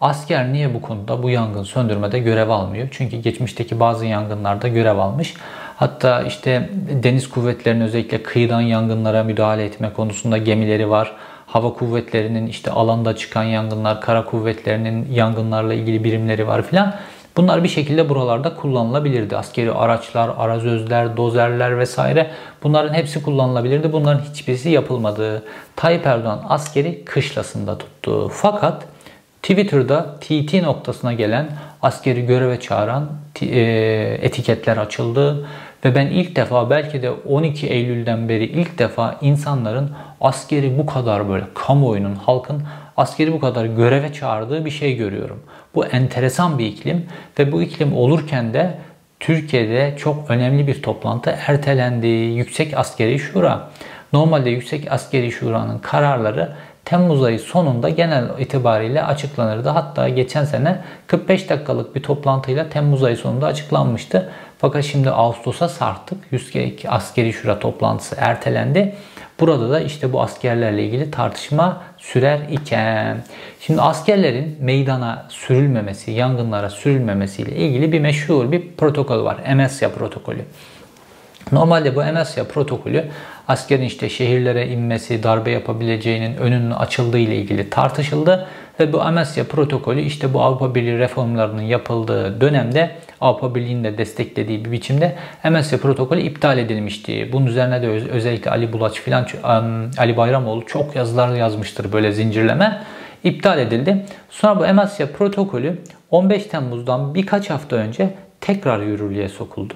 asker 0.00 0.52
niye 0.52 0.74
bu 0.74 0.82
konuda 0.82 1.22
bu 1.22 1.30
yangın 1.30 1.62
söndürmede 1.62 2.18
görev 2.18 2.48
almıyor? 2.48 2.88
Çünkü 2.90 3.16
geçmişteki 3.16 3.80
bazı 3.80 4.06
yangınlarda 4.06 4.68
görev 4.68 4.98
almış. 4.98 5.34
Hatta 5.76 6.22
işte 6.22 6.70
deniz 7.02 7.30
kuvvetlerinin 7.30 7.84
özellikle 7.84 8.22
kıyıdan 8.22 8.60
yangınlara 8.60 9.24
müdahale 9.24 9.64
etme 9.64 9.92
konusunda 9.92 10.38
gemileri 10.38 10.90
var. 10.90 11.12
Hava 11.46 11.72
kuvvetlerinin 11.72 12.46
işte 12.46 12.70
alanda 12.70 13.16
çıkan 13.16 13.42
yangınlar, 13.44 14.00
kara 14.00 14.24
kuvvetlerinin 14.24 15.12
yangınlarla 15.12 15.74
ilgili 15.74 16.04
birimleri 16.04 16.46
var 16.46 16.62
filan. 16.62 16.94
Bunlar 17.36 17.64
bir 17.64 17.68
şekilde 17.68 18.08
buralarda 18.08 18.54
kullanılabilirdi. 18.54 19.36
Askeri 19.36 19.72
araçlar, 19.72 20.30
arazözler, 20.38 21.16
dozerler 21.16 21.78
vesaire 21.78 22.30
bunların 22.62 22.94
hepsi 22.94 23.22
kullanılabilirdi. 23.22 23.92
Bunların 23.92 24.20
hiçbirisi 24.30 24.70
yapılmadı. 24.70 25.42
Tayyip 25.76 26.06
Erdoğan 26.06 26.42
askeri 26.48 27.04
kışlasında 27.04 27.78
tuttu. 27.78 28.28
Fakat 28.28 28.84
Twitter'da 29.42 30.16
TT 30.20 30.54
noktasına 30.54 31.12
gelen 31.12 31.48
askeri 31.82 32.26
göreve 32.26 32.60
çağıran 32.60 33.10
e, 33.42 33.60
etiketler 34.22 34.76
açıldı. 34.76 35.46
Ve 35.84 35.94
ben 35.94 36.06
ilk 36.06 36.36
defa 36.36 36.70
belki 36.70 37.02
de 37.02 37.10
12 37.10 37.66
Eylül'den 37.66 38.28
beri 38.28 38.44
ilk 38.44 38.78
defa 38.78 39.18
insanların 39.20 39.90
askeri 40.20 40.78
bu 40.78 40.86
kadar 40.86 41.28
böyle 41.28 41.44
kamuoyunun, 41.54 42.14
halkın 42.14 42.62
askeri 42.96 43.32
bu 43.32 43.40
kadar 43.40 43.64
göreve 43.64 44.12
çağırdığı 44.12 44.64
bir 44.64 44.70
şey 44.70 44.96
görüyorum. 44.96 45.42
Bu 45.74 45.86
enteresan 45.86 46.58
bir 46.58 46.66
iklim 46.66 47.06
ve 47.38 47.52
bu 47.52 47.62
iklim 47.62 47.96
olurken 47.96 48.54
de 48.54 48.74
Türkiye'de 49.20 49.94
çok 49.98 50.30
önemli 50.30 50.66
bir 50.66 50.82
toplantı 50.82 51.38
ertelendi. 51.46 52.06
Yüksek 52.06 52.78
Askeri 52.78 53.18
Şura. 53.18 53.70
Normalde 54.12 54.50
Yüksek 54.50 54.92
Askeri 54.92 55.32
Şura'nın 55.32 55.78
kararları 55.78 56.52
Temmuz 56.84 57.22
ayı 57.22 57.38
sonunda 57.38 57.88
genel 57.88 58.24
itibariyle 58.38 59.02
açıklanırdı. 59.04 59.68
Hatta 59.68 60.08
geçen 60.08 60.44
sene 60.44 60.78
45 61.06 61.50
dakikalık 61.50 61.94
bir 61.94 62.02
toplantıyla 62.02 62.68
Temmuz 62.68 63.02
ayı 63.02 63.16
sonunda 63.16 63.46
açıklanmıştı. 63.46 64.32
Fakat 64.58 64.84
şimdi 64.84 65.10
Ağustos'a 65.10 65.68
sarktık. 65.68 66.18
Yüksek 66.30 66.84
Askeri 66.88 67.32
Şura 67.32 67.58
toplantısı 67.58 68.16
ertelendi. 68.18 68.94
Burada 69.40 69.70
da 69.70 69.80
işte 69.80 70.12
bu 70.12 70.22
askerlerle 70.22 70.84
ilgili 70.84 71.10
tartışma 71.10 71.82
sürer 71.98 72.40
iken 72.50 73.24
şimdi 73.60 73.80
askerlerin 73.80 74.58
meydana 74.60 75.26
sürülmemesi, 75.28 76.10
yangınlara 76.10 76.70
sürülmemesiyle 76.70 77.56
ilgili 77.56 77.92
bir 77.92 78.00
meşhur 78.00 78.52
bir 78.52 78.72
protokol 78.76 79.24
var. 79.24 79.36
MSYA 79.54 79.90
protokolü. 79.90 80.44
Normalde 81.52 81.96
bu 81.96 82.04
MSYA 82.04 82.44
protokolü 82.44 83.04
askerin 83.48 83.82
işte 83.82 84.08
şehirlere 84.08 84.68
inmesi, 84.68 85.22
darbe 85.22 85.50
yapabileceğinin 85.50 86.36
önünün 86.36 86.70
açıldığı 86.70 87.18
ile 87.18 87.36
ilgili 87.36 87.70
tartışıldı 87.70 88.46
ve 88.80 88.92
bu 88.92 89.04
MSYA 89.12 89.44
protokolü 89.44 90.00
işte 90.00 90.34
bu 90.34 90.42
Avrupa 90.42 90.74
Birliği 90.74 90.98
reformlarının 90.98 91.62
yapıldığı 91.62 92.40
dönemde 92.40 92.90
Avrupa 93.20 93.54
Birliği'nin 93.54 93.84
de 93.84 93.98
desteklediği 93.98 94.64
bir 94.64 94.72
biçimde 94.72 95.16
MSC 95.50 95.78
protokolü 95.78 96.20
iptal 96.20 96.58
edilmişti. 96.58 97.28
Bunun 97.32 97.46
üzerine 97.46 97.82
de 97.82 97.86
özellikle 97.88 98.50
Ali 98.50 98.72
Bulaç 98.72 99.00
filan 99.00 99.26
Ali 99.98 100.16
Bayramoğlu 100.16 100.66
çok 100.66 100.96
yazılar 100.96 101.34
yazmıştır 101.34 101.92
böyle 101.92 102.12
zincirleme. 102.12 102.82
İptal 103.24 103.58
edildi. 103.58 104.04
Sonra 104.30 104.60
bu 104.60 104.82
MSC 104.82 105.12
protokolü 105.12 105.78
15 106.10 106.44
Temmuz'dan 106.44 107.14
birkaç 107.14 107.50
hafta 107.50 107.76
önce 107.76 108.14
tekrar 108.40 108.80
yürürlüğe 108.80 109.28
sokuldu. 109.28 109.74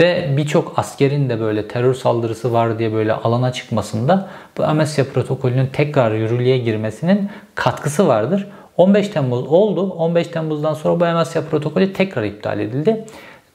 Ve 0.00 0.28
birçok 0.36 0.78
askerin 0.78 1.28
de 1.28 1.40
böyle 1.40 1.68
terör 1.68 1.94
saldırısı 1.94 2.52
var 2.52 2.78
diye 2.78 2.92
böyle 2.92 3.12
alana 3.12 3.52
çıkmasında 3.52 4.28
bu 4.58 4.74
MSC 4.74 5.04
protokolünün 5.04 5.66
tekrar 5.66 6.12
yürürlüğe 6.12 6.58
girmesinin 6.58 7.30
katkısı 7.54 8.08
vardır. 8.08 8.46
15 8.76 9.08
Temmuz 9.08 9.46
oldu. 9.46 9.90
15 9.90 10.28
Temmuz'dan 10.28 10.74
sonra 10.74 11.00
bu 11.00 11.04
Amasya 11.04 11.42
protokolü 11.42 11.92
tekrar 11.92 12.24
iptal 12.24 12.60
edildi. 12.60 13.04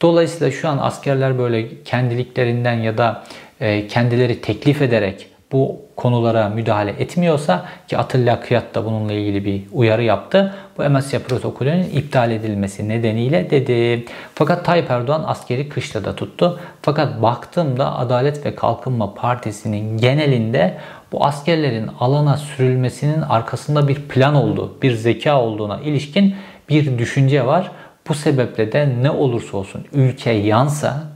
Dolayısıyla 0.02 0.52
şu 0.52 0.70
an 0.70 0.78
askerler 0.78 1.38
böyle 1.40 1.84
kendiliklerinden 1.84 2.74
ya 2.74 2.98
da 2.98 3.24
e, 3.62 3.88
kendileri 3.88 4.42
teklif 4.42 4.82
ederek 4.82 5.28
bu 5.52 5.82
konulara 5.96 6.50
müdahale 6.50 6.92
etmiyorsa 6.92 7.66
ki 7.88 7.98
Atilla 7.98 8.40
Kıyat 8.40 8.76
da 8.76 8.86
bununla 8.86 9.14
ilgili 9.14 9.46
bir 9.46 9.62
uyarı 9.74 10.04
yaptı. 10.04 10.56
Bu 10.78 10.84
Amasya 10.84 11.20
protokolünün 11.20 11.84
iptal 11.84 12.32
edilmesi 12.32 12.90
nedeniyle 12.90 13.50
dedi. 13.50 14.06
Fakat 14.36 14.66
Tayyip 14.66 14.92
Erdoğan 14.92 15.24
askeri 15.28 15.70
kışlada 15.70 16.16
tuttu. 16.16 16.60
Fakat 16.82 17.22
baktığımda 17.22 17.98
Adalet 17.98 18.46
ve 18.46 18.56
Kalkınma 18.56 19.14
Partisi'nin 19.14 19.98
genelinde 19.98 20.78
bu 21.12 21.26
askerlerin 21.26 21.90
alana 22.00 22.38
sürülmesinin 22.38 23.22
arkasında 23.22 23.88
bir 23.88 23.96
plan 23.96 24.36
olduğu, 24.36 24.82
bir 24.82 24.94
zeka 24.94 25.42
olduğuna 25.42 25.80
ilişkin 25.82 26.36
bir 26.70 26.98
düşünce 26.98 27.46
var. 27.46 27.72
Bu 28.10 28.14
sebeple 28.14 28.72
de 28.72 28.90
ne 29.02 29.12
olursa 29.12 29.58
olsun 29.58 29.86
ülke 29.94 30.32
yansa 30.32 31.15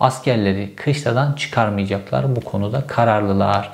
askerleri 0.00 0.76
kışladan 0.76 1.32
çıkarmayacaklar. 1.32 2.36
Bu 2.36 2.40
konuda 2.40 2.86
kararlılar. 2.86 3.70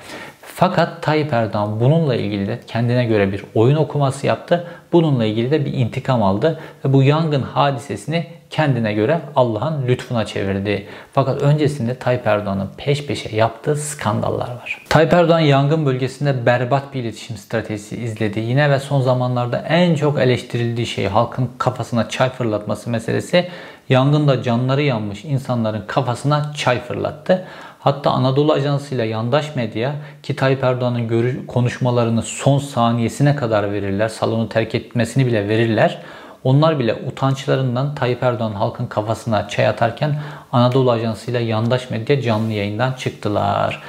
Fakat 0.58 1.02
Tayyip 1.02 1.32
Erdoğan 1.32 1.80
bununla 1.80 2.14
ilgili 2.14 2.46
de 2.46 2.60
kendine 2.66 3.04
göre 3.04 3.32
bir 3.32 3.44
oyun 3.54 3.76
okuması 3.76 4.26
yaptı. 4.26 4.66
Bununla 4.92 5.24
ilgili 5.24 5.50
de 5.50 5.64
bir 5.64 5.72
intikam 5.72 6.22
aldı 6.22 6.60
ve 6.84 6.92
bu 6.92 7.02
yangın 7.02 7.42
hadisesini 7.42 8.26
kendine 8.50 8.92
göre 8.92 9.20
Allah'ın 9.36 9.86
lütfuna 9.86 10.26
çevirdi. 10.26 10.86
Fakat 11.12 11.42
öncesinde 11.42 11.94
Tayyip 11.94 12.26
Erdoğan'ın 12.26 12.70
peş 12.76 13.06
peşe 13.06 13.36
yaptığı 13.36 13.76
skandallar 13.76 14.48
var. 14.48 14.84
Tayyip 14.88 15.12
Erdoğan 15.12 15.40
yangın 15.40 15.86
bölgesinde 15.86 16.46
berbat 16.46 16.94
bir 16.94 17.02
iletişim 17.02 17.36
stratejisi 17.36 17.96
izledi. 17.96 18.40
Yine 18.40 18.70
ve 18.70 18.78
son 18.78 19.00
zamanlarda 19.00 19.58
en 19.58 19.94
çok 19.94 20.20
eleştirildiği 20.20 20.86
şey 20.86 21.06
halkın 21.06 21.50
kafasına 21.58 22.08
çay 22.08 22.30
fırlatması 22.30 22.90
meselesi. 22.90 23.48
Yangında 23.88 24.42
canları 24.42 24.82
yanmış 24.82 25.24
insanların 25.24 25.84
kafasına 25.86 26.52
çay 26.56 26.80
fırlattı. 26.80 27.44
Hatta 27.78 28.10
Anadolu 28.10 28.52
Ajansı 28.52 28.94
ile 28.94 29.04
yandaş 29.04 29.56
medya 29.56 29.96
ki 30.22 30.36
Tayyip 30.36 30.64
Erdoğan'ın 30.64 31.46
konuşmalarını 31.46 32.22
son 32.22 32.58
saniyesine 32.58 33.36
kadar 33.36 33.72
verirler. 33.72 34.08
Salonu 34.08 34.48
terk 34.48 34.74
etmesini 34.74 35.26
bile 35.26 35.48
verirler. 35.48 36.02
Onlar 36.44 36.78
bile 36.78 36.94
utançlarından 36.94 37.94
Tayyip 37.94 38.22
Erdoğan 38.22 38.52
halkın 38.52 38.86
kafasına 38.86 39.48
çay 39.48 39.68
atarken 39.68 40.20
Anadolu 40.52 40.90
Ajansı 40.90 41.30
ile 41.30 41.38
yandaş 41.38 41.90
medya 41.90 42.20
canlı 42.22 42.52
yayından 42.52 42.92
çıktılar. 42.92 43.82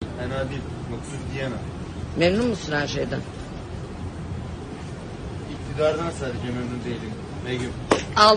Fena 0.00 0.50
değil, 0.50 0.62
mutsuz 0.90 1.20
diyemem. 1.34 1.58
Memnun 2.18 2.46
musun 2.46 2.72
her 2.72 2.86
şeyden? 2.86 3.20
İktidardan 5.50 6.10
sadece 6.10 6.46
memnun 6.46 6.84
değilim. 6.84 7.23
Begüm. 7.48 7.72
Al, 8.16 8.36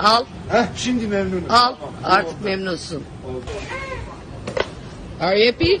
al, 0.00 0.24
Heh, 0.48 0.64
şimdi 0.76 1.06
memnunum. 1.06 1.44
al. 1.50 1.74
Tamam, 1.80 1.94
Artık 2.04 2.28
oldu. 2.28 2.44
memnunsun. 2.44 3.04
Oldu. 3.28 3.44
Are 5.20 5.44
you 5.44 5.52
happy? 5.52 5.76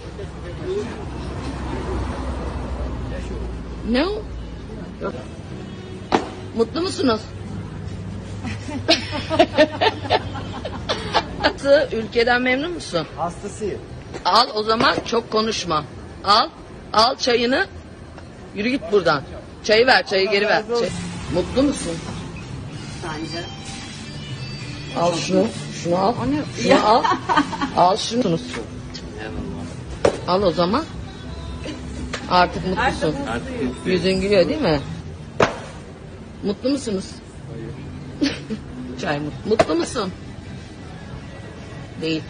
No? 3.88 4.12
Yok. 5.02 5.14
Mutlu 6.56 6.80
musunuz? 6.80 7.20
Nasıl? 11.44 11.92
Ülkeden 11.96 12.42
memnun 12.42 12.72
musun? 12.72 13.06
Hastasıyım. 13.16 13.78
Al 14.24 14.46
o 14.54 14.62
zaman 14.62 14.94
çok 15.06 15.30
konuşma. 15.30 15.84
Al, 16.24 16.48
al 16.92 17.16
çayını. 17.16 17.66
Yürü 18.54 18.68
git 18.68 18.82
buradan. 18.92 19.22
Çayı 19.64 19.86
ver, 19.86 20.06
çayı 20.06 20.30
geri 20.30 20.46
ver. 20.48 20.62
Çay- 20.80 20.88
Mutlu 21.34 21.62
musun? 21.62 21.92
Bence. 23.04 23.46
Al 24.98 25.14
şunu, 25.14 25.46
şunu 25.82 25.96
al. 25.96 26.14
Şunu 26.62 26.86
al. 26.86 27.02
Al 27.76 27.96
şunu. 27.96 28.38
Al 30.28 30.42
o 30.42 30.50
zaman. 30.50 30.84
Artık 32.30 32.66
mutlusun. 32.66 33.14
Yüzün 33.86 34.20
gülüyor 34.20 34.48
değil 34.48 34.60
mi? 34.60 34.80
Mutlu 36.44 36.70
musunuz? 36.70 37.04
Çay 39.00 39.20
mutlu. 39.20 39.50
Mutlu 39.50 39.74
musun? 39.74 40.12
Değil. 42.02 42.22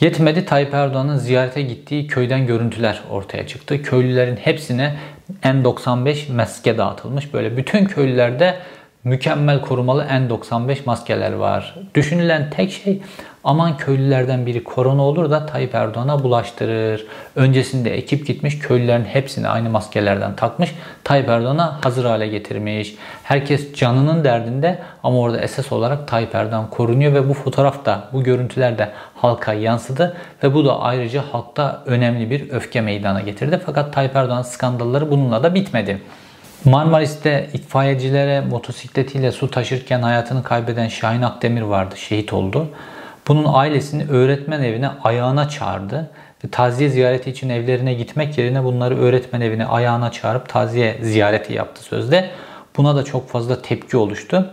Yetmedi 0.00 0.44
Tayyip 0.44 0.74
Erdoğan'ın 0.74 1.16
ziyarete 1.16 1.62
gittiği 1.62 2.06
köyden 2.06 2.46
görüntüler 2.46 3.02
ortaya 3.10 3.46
çıktı. 3.46 3.82
Köylülerin 3.82 4.36
hepsine 4.36 4.96
N95 5.44 6.32
maske 6.32 6.78
dağıtılmış. 6.78 7.34
Böyle 7.34 7.56
bütün 7.56 7.84
köylülerde 7.84 8.60
mükemmel 9.04 9.60
korumalı 9.60 10.04
N95 10.04 10.78
maskeler 10.86 11.32
var. 11.32 11.74
Düşünülen 11.94 12.50
tek 12.50 12.72
şey 12.72 13.02
aman 13.44 13.76
köylülerden 13.76 14.46
biri 14.46 14.64
korona 14.64 15.02
olur 15.02 15.30
da 15.30 15.46
Tayyip 15.46 15.74
Erdoğan'a 15.74 16.22
bulaştırır. 16.22 17.06
Öncesinde 17.36 17.96
ekip 17.96 18.26
gitmiş 18.26 18.58
köylülerin 18.58 19.04
hepsini 19.04 19.48
aynı 19.48 19.70
maskelerden 19.70 20.36
takmış. 20.36 20.74
Tayyip 21.04 21.28
Erdoğan'a 21.28 21.84
hazır 21.84 22.04
hale 22.04 22.28
getirmiş. 22.28 22.94
Herkes 23.22 23.74
canının 23.74 24.24
derdinde 24.24 24.78
ama 25.02 25.18
orada 25.18 25.40
esas 25.40 25.72
olarak 25.72 26.08
Tayyip 26.08 26.34
Erdoğan 26.34 26.70
korunuyor 26.70 27.14
ve 27.14 27.28
bu 27.28 27.34
fotoğraf 27.34 27.84
da 27.84 28.08
bu 28.12 28.22
görüntüler 28.22 28.78
de 28.78 28.90
halka 29.14 29.52
yansıdı 29.52 30.16
ve 30.42 30.54
bu 30.54 30.64
da 30.64 30.80
ayrıca 30.80 31.22
halkta 31.32 31.82
önemli 31.86 32.30
bir 32.30 32.50
öfke 32.50 32.80
meydana 32.80 33.20
getirdi. 33.20 33.60
Fakat 33.66 33.92
Tayyip 33.92 34.16
Erdoğan 34.16 34.42
skandalları 34.42 35.10
bununla 35.10 35.42
da 35.42 35.54
bitmedi. 35.54 36.00
Marmaris'te 36.64 37.50
itfaiyecilere 37.52 38.40
motosikletiyle 38.40 39.32
su 39.32 39.50
taşırken 39.50 40.02
hayatını 40.02 40.42
kaybeden 40.42 40.88
Şahin 40.88 41.22
Akdemir 41.22 41.62
vardı. 41.62 41.96
Şehit 41.96 42.32
oldu. 42.32 42.68
Bunun 43.28 43.44
ailesini 43.52 44.04
öğretmen 44.10 44.62
evine 44.62 44.88
ayağına 45.04 45.48
çağırdı. 45.48 46.10
Ve 46.44 46.48
taziye 46.50 46.90
ziyareti 46.90 47.30
için 47.30 47.48
evlerine 47.48 47.94
gitmek 47.94 48.38
yerine 48.38 48.64
bunları 48.64 48.98
öğretmen 48.98 49.40
evine 49.40 49.66
ayağına 49.66 50.12
çağırıp 50.12 50.48
taziye 50.48 50.98
ziyareti 51.02 51.52
yaptı 51.52 51.82
sözde. 51.82 52.30
Buna 52.76 52.96
da 52.96 53.04
çok 53.04 53.28
fazla 53.28 53.62
tepki 53.62 53.96
oluştu. 53.96 54.50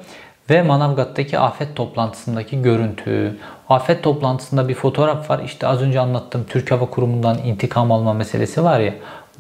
Ve 0.50 0.62
Manavgat'taki 0.62 1.40
afet 1.40 1.76
toplantısındaki 1.76 2.62
görüntü. 2.62 3.38
Afet 3.70 4.04
toplantısında 4.04 4.68
bir 4.68 4.74
fotoğraf 4.74 5.30
var. 5.30 5.42
İşte 5.46 5.68
az 5.68 5.82
önce 5.82 6.00
anlattığım 6.00 6.46
Türk 6.50 6.72
Hava 6.72 6.86
Kurumu'ndan 6.86 7.38
intikam 7.38 7.92
alma 7.92 8.14
meselesi 8.14 8.64
var 8.64 8.80
ya. 8.80 8.94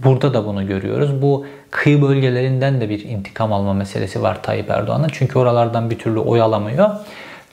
Burada 0.03 0.33
da 0.33 0.45
bunu 0.45 0.67
görüyoruz. 0.67 1.21
Bu 1.21 1.45
kıyı 1.71 2.01
bölgelerinden 2.01 2.81
de 2.81 2.89
bir 2.89 3.05
intikam 3.05 3.53
alma 3.53 3.73
meselesi 3.73 4.21
var 4.21 4.43
Tayyip 4.43 4.69
Erdoğan'ın. 4.69 5.09
Çünkü 5.11 5.39
oralardan 5.39 5.89
bir 5.89 5.99
türlü 5.99 6.19
oy 6.19 6.41
alamıyor. 6.41 6.89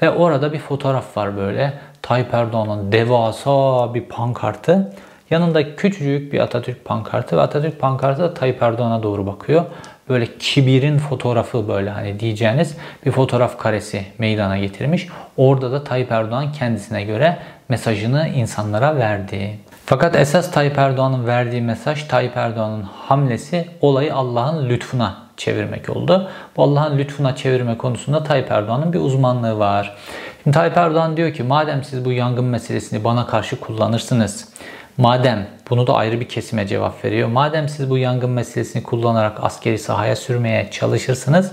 Ve 0.03 0.11
orada 0.11 0.53
bir 0.53 0.59
fotoğraf 0.59 1.16
var 1.16 1.36
böyle. 1.36 1.72
Tayyip 2.03 2.34
Erdoğan'ın 2.34 2.92
devasa 2.92 3.95
bir 3.95 4.03
pankartı. 4.03 4.92
Yanında 5.30 5.76
küçücük 5.76 6.32
bir 6.32 6.40
Atatürk 6.40 6.84
pankartı 6.84 7.36
ve 7.36 7.40
Atatürk 7.40 7.80
pankartı 7.80 8.22
da 8.22 8.34
Tayyip 8.34 8.62
Erdoğan'a 8.62 9.03
doğru 9.03 9.26
bakıyor. 9.26 9.64
Böyle 10.09 10.26
kibirin 10.38 10.99
fotoğrafı 10.99 11.68
böyle 11.68 11.90
hani 11.90 12.20
diyeceğiniz 12.20 12.76
bir 13.07 13.11
fotoğraf 13.11 13.59
karesi 13.59 14.07
meydana 14.18 14.59
getirmiş. 14.59 15.09
Orada 15.36 15.72
da 15.72 15.84
Tayyip 15.84 16.12
Erdoğan 16.12 16.53
kendisine 16.53 17.05
göre 17.05 17.38
mesajını 17.68 18.28
insanlara 18.28 18.97
verdi. 18.97 19.59
Fakat 19.87 20.16
esas 20.16 20.51
Tayyip 20.51 20.78
Erdoğan'ın 20.78 21.26
verdiği 21.26 21.62
mesaj 21.62 22.05
Tayyip 22.05 22.37
Erdoğan'ın 22.37 22.82
hamlesi 22.82 23.68
olayı 23.80 24.14
Allah'ın 24.14 24.68
lütfuna 24.68 25.16
çevirmek 25.37 25.91
oldu. 25.91 26.30
Bu 26.57 26.62
Allah'ın 26.62 26.99
lütfuna 26.99 27.37
çevirme 27.37 27.78
konusunda 27.78 28.22
Tayyip 28.22 28.51
Erdoğan'ın 28.51 28.93
bir 28.93 29.01
uzmanlığı 29.01 29.59
var. 29.59 29.97
Şimdi 30.43 30.55
Tayyip 30.55 30.76
Erdoğan 30.76 31.16
diyor 31.16 31.32
ki 31.32 31.43
madem 31.43 31.85
siz 31.85 32.05
bu 32.05 32.12
yangın 32.12 32.45
meselesini 32.45 33.05
bana 33.05 33.26
karşı 33.26 33.61
kullanırsınız, 33.61 34.49
madem 34.97 35.47
bunu 35.70 35.87
da 35.87 35.95
ayrı 35.95 36.20
bir 36.20 36.28
kesime 36.28 36.66
cevap 36.66 37.05
veriyor, 37.05 37.28
madem 37.28 37.68
siz 37.68 37.91
bu 37.91 37.99
yangın 37.99 38.30
meselesini 38.30 38.82
kullanarak 38.82 39.45
askeri 39.45 39.78
sahaya 39.78 40.16
sürmeye 40.16 40.70
çalışırsınız, 40.70 41.53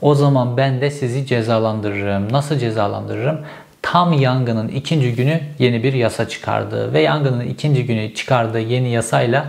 o 0.00 0.14
zaman 0.14 0.56
ben 0.56 0.80
de 0.80 0.90
sizi 0.90 1.26
cezalandırırım. 1.26 2.32
Nasıl 2.32 2.58
cezalandırırım? 2.58 3.40
Tam 3.82 4.12
yangının 4.12 4.68
ikinci 4.68 5.14
günü 5.14 5.40
yeni 5.58 5.82
bir 5.82 5.92
yasa 5.92 6.28
çıkardı 6.28 6.92
ve 6.92 7.00
yangının 7.00 7.40
ikinci 7.40 7.86
günü 7.86 8.14
çıkardığı 8.14 8.60
yeni 8.60 8.88
yasayla 8.88 9.46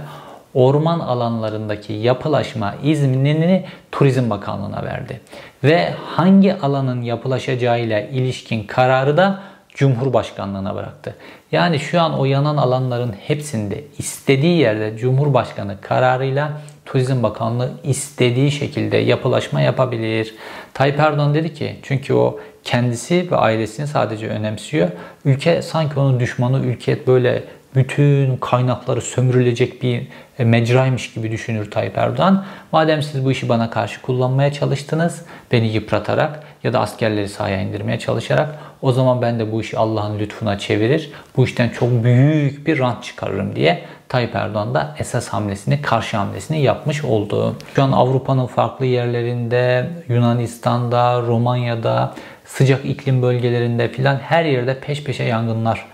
orman 0.54 1.00
alanlarındaki 1.00 1.94
yapılaşma 1.94 2.76
iznini 2.84 3.66
Turizm 3.92 4.30
Bakanlığı'na 4.30 4.84
verdi. 4.84 5.22
Ve 5.64 5.94
hangi 6.06 6.56
alanın 6.56 7.02
yapılaşacağıyla 7.02 8.00
ilişkin 8.00 8.64
kararı 8.64 9.18
da 9.18 9.40
Cumhurbaşkanlığına 9.70 10.76
bıraktı. 10.76 11.16
Yani 11.52 11.80
şu 11.80 12.02
an 12.02 12.20
o 12.20 12.26
yanan 12.26 12.58
alanların 12.58 13.14
hepsinde 13.28 13.84
istediği 13.98 14.58
yerde 14.58 14.98
Cumhurbaşkanı 14.98 15.82
kararıyla 15.82 16.52
Turizm 16.86 17.24
Bakanlığı 17.24 17.72
istediği 17.84 18.52
şekilde 18.52 18.98
yapılaşma 18.98 19.62
yapabilir. 19.62 20.36
Tayyip 20.74 21.00
Erdoğan 21.00 21.34
dedi 21.34 21.54
ki 21.54 21.80
çünkü 21.84 22.14
o 22.14 22.40
kendisi 22.64 23.32
ve 23.32 23.36
ailesini 23.36 23.88
sadece 23.88 24.28
önemsiyor. 24.28 24.89
Ülke 25.26 25.61
sanki 25.61 25.99
onun 25.99 26.20
düşmanı, 26.20 26.66
ülke 26.66 27.07
böyle 27.07 27.43
bütün 27.76 28.38
kaynakları 28.38 29.01
sömürülecek 29.01 29.84
bir 29.84 30.07
e, 30.39 30.45
mecraymış 30.45 31.14
gibi 31.14 31.32
düşünür 31.32 31.72
Tayyip 31.72 31.97
Erdoğan. 31.97 32.45
Madem 32.72 33.03
siz 33.03 33.26
bu 33.26 33.32
işi 33.32 33.49
bana 33.49 33.70
karşı 33.70 34.01
kullanmaya 34.01 34.53
çalıştınız, 34.53 35.26
beni 35.51 35.68
yıpratarak 35.68 36.43
ya 36.64 36.74
da 36.74 36.80
askerleri 36.80 37.30
sahaya 37.30 37.61
indirmeye 37.61 37.99
çalışarak 37.99 38.59
o 38.82 38.91
zaman 38.91 39.22
ben 39.22 39.39
de 39.39 39.51
bu 39.51 39.61
işi 39.61 39.78
Allah'ın 39.78 40.20
lütfuna 40.20 40.59
çevirir, 40.59 41.11
bu 41.38 41.45
işten 41.45 41.70
çok 41.70 42.03
büyük 42.03 42.68
bir 42.68 42.80
rant 42.80 43.03
çıkarırım 43.03 43.55
diye 43.55 43.84
Tayyip 44.09 44.36
Erdoğan 44.36 44.74
da 44.74 44.95
esas 44.99 45.28
hamlesini, 45.28 45.82
karşı 45.82 46.18
hamlesini 46.18 46.61
yapmış 46.61 47.03
oldu. 47.03 47.55
Şu 47.76 47.84
an 47.84 47.91
Avrupa'nın 47.91 48.45
farklı 48.45 48.86
yerlerinde, 48.86 49.89
Yunanistan'da, 50.07 51.22
Romanya'da, 51.22 52.14
sıcak 52.46 52.86
iklim 52.86 53.22
bölgelerinde 53.22 53.89
filan 53.89 54.16
her 54.16 54.46
yerde 54.46 54.80
peş 54.80 55.04
peşe 55.04 55.24
yangınlar 55.24 55.86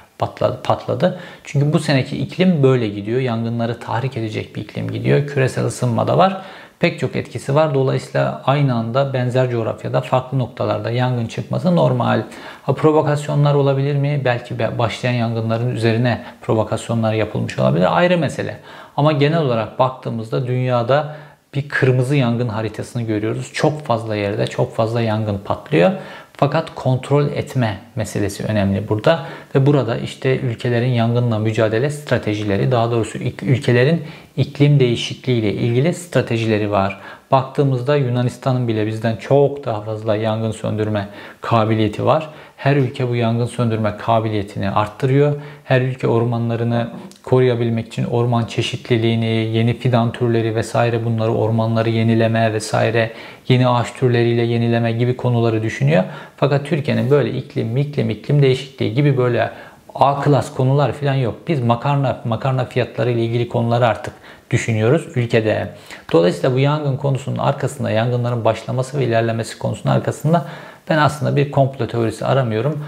patladı. 0.64 1.20
Çünkü 1.44 1.74
bu 1.74 1.80
seneki 1.80 2.18
iklim 2.18 2.64
böyle 2.64 2.88
gidiyor. 2.88 3.22
Yangınları 3.22 3.80
tahrik 3.80 4.18
edecek 4.18 4.56
bir 4.56 4.62
iklim 4.62 4.92
gidiyor. 4.92 5.28
Küresel 5.28 5.66
ısınma 5.66 6.08
da 6.08 6.18
var. 6.18 6.42
Pek 6.80 7.00
çok 7.00 7.16
etkisi 7.16 7.56
var. 7.56 7.74
Dolayısıyla 7.74 8.42
aynı 8.46 8.76
anda 8.76 9.14
benzer 9.14 9.52
coğrafyada 9.52 10.02
farklı 10.02 10.40
noktalarda 10.40 10.92
yangın 10.92 11.26
çıkması 11.26 11.76
normal. 11.76 12.24
Ha, 12.64 12.74
provokasyonlar 12.74 13.54
olabilir 13.54 13.96
mi? 13.96 14.22
Belki 14.26 14.78
başlayan 14.78 15.14
yangınların 15.14 15.76
üzerine 15.76 16.24
provokasyonlar 16.42 17.14
yapılmış 17.14 17.60
olabilir. 17.60 17.98
Ayrı 17.98 18.18
mesele. 18.18 18.60
Ama 18.98 19.12
genel 19.12 19.42
olarak 19.42 19.80
baktığımızda 19.80 20.48
dünyada 20.48 21.16
bir 21.56 21.70
kırmızı 21.70 22.16
yangın 22.16 22.48
haritasını 22.48 23.02
görüyoruz. 23.02 23.52
Çok 23.54 23.86
fazla 23.86 24.16
yerde 24.16 24.48
çok 24.48 24.76
fazla 24.76 25.02
yangın 25.02 25.38
patlıyor. 25.38 25.92
Fakat 26.40 26.76
kontrol 26.76 27.28
etme 27.28 27.78
meselesi 27.96 28.44
önemli 28.44 28.90
burada 28.90 29.26
ve 29.56 29.66
burada 29.66 29.98
işte 29.98 30.40
ülkelerin 30.40 30.90
yangınla 30.90 31.40
mücadele 31.40 31.90
stratejileri, 31.90 32.72
daha 32.72 32.92
doğrusu 32.92 33.18
ülkelerin 33.42 34.04
iklim 34.38 34.80
değişikliği 34.80 35.40
ile 35.40 35.54
ilgili 35.54 35.94
stratejileri 35.94 36.72
var. 36.72 37.00
Baktığımızda 37.32 37.96
Yunanistan'ın 37.96 38.68
bile 38.68 38.88
bizden 38.88 39.16
çok 39.16 39.66
daha 39.66 39.82
fazla 39.82 40.16
yangın 40.16 40.52
söndürme 40.52 41.08
kabiliyeti 41.42 42.06
var. 42.06 42.30
Her 42.58 42.76
ülke 42.76 43.10
bu 43.10 43.16
yangın 43.16 43.46
söndürme 43.46 43.98
kabiliyetini 43.98 44.72
arttırıyor. 44.72 45.36
Her 45.64 45.82
ülke 45.82 46.08
ormanlarını 46.08 46.90
koruyabilmek 47.30 47.88
için 47.88 48.04
orman 48.04 48.46
çeşitliliğini, 48.46 49.26
yeni 49.26 49.74
fidan 49.74 50.12
türleri 50.12 50.56
vesaire 50.56 51.06
bunları 51.06 51.34
ormanları 51.34 51.90
yenileme 51.90 52.54
vesaire 52.54 53.12
yeni 53.48 53.68
ağaç 53.68 53.94
türleriyle 53.94 54.42
yenileme 54.42 54.92
gibi 54.92 55.18
konuları 55.18 55.64
düşünüyor. 55.64 56.04
Fakat 56.38 56.66
Türkiye'nin 56.66 57.12
böyle 57.12 57.32
iklim, 57.32 57.78
iklim, 57.78 58.10
iklim 58.10 58.42
değişikliği 58.42 58.94
gibi 58.94 59.18
böyle 59.18 59.52
A 59.96 60.22
klas 60.22 60.54
konular 60.54 60.92
falan 60.92 61.14
yok. 61.14 61.36
Biz 61.48 61.62
makarna, 61.62 62.22
makarna 62.26 62.66
fiyatları 62.66 63.12
ile 63.12 63.26
ilgili 63.26 63.50
konuları 63.50 63.88
artık 63.88 64.14
düşünüyoruz 64.52 65.08
ülkede. 65.16 65.68
Dolayısıyla 66.12 66.54
bu 66.54 66.60
yangın 66.60 66.98
konusunun 66.98 67.38
arkasında, 67.38 67.92
yangınların 67.92 68.46
başlaması 68.46 69.00
ve 69.00 69.06
ilerlemesi 69.06 69.60
konusunun 69.60 69.94
arkasında 69.94 70.46
ben 70.90 70.98
aslında 70.98 71.36
bir 71.36 71.52
komplo 71.52 71.88
teorisi 71.88 72.26
aramıyorum. 72.26 72.86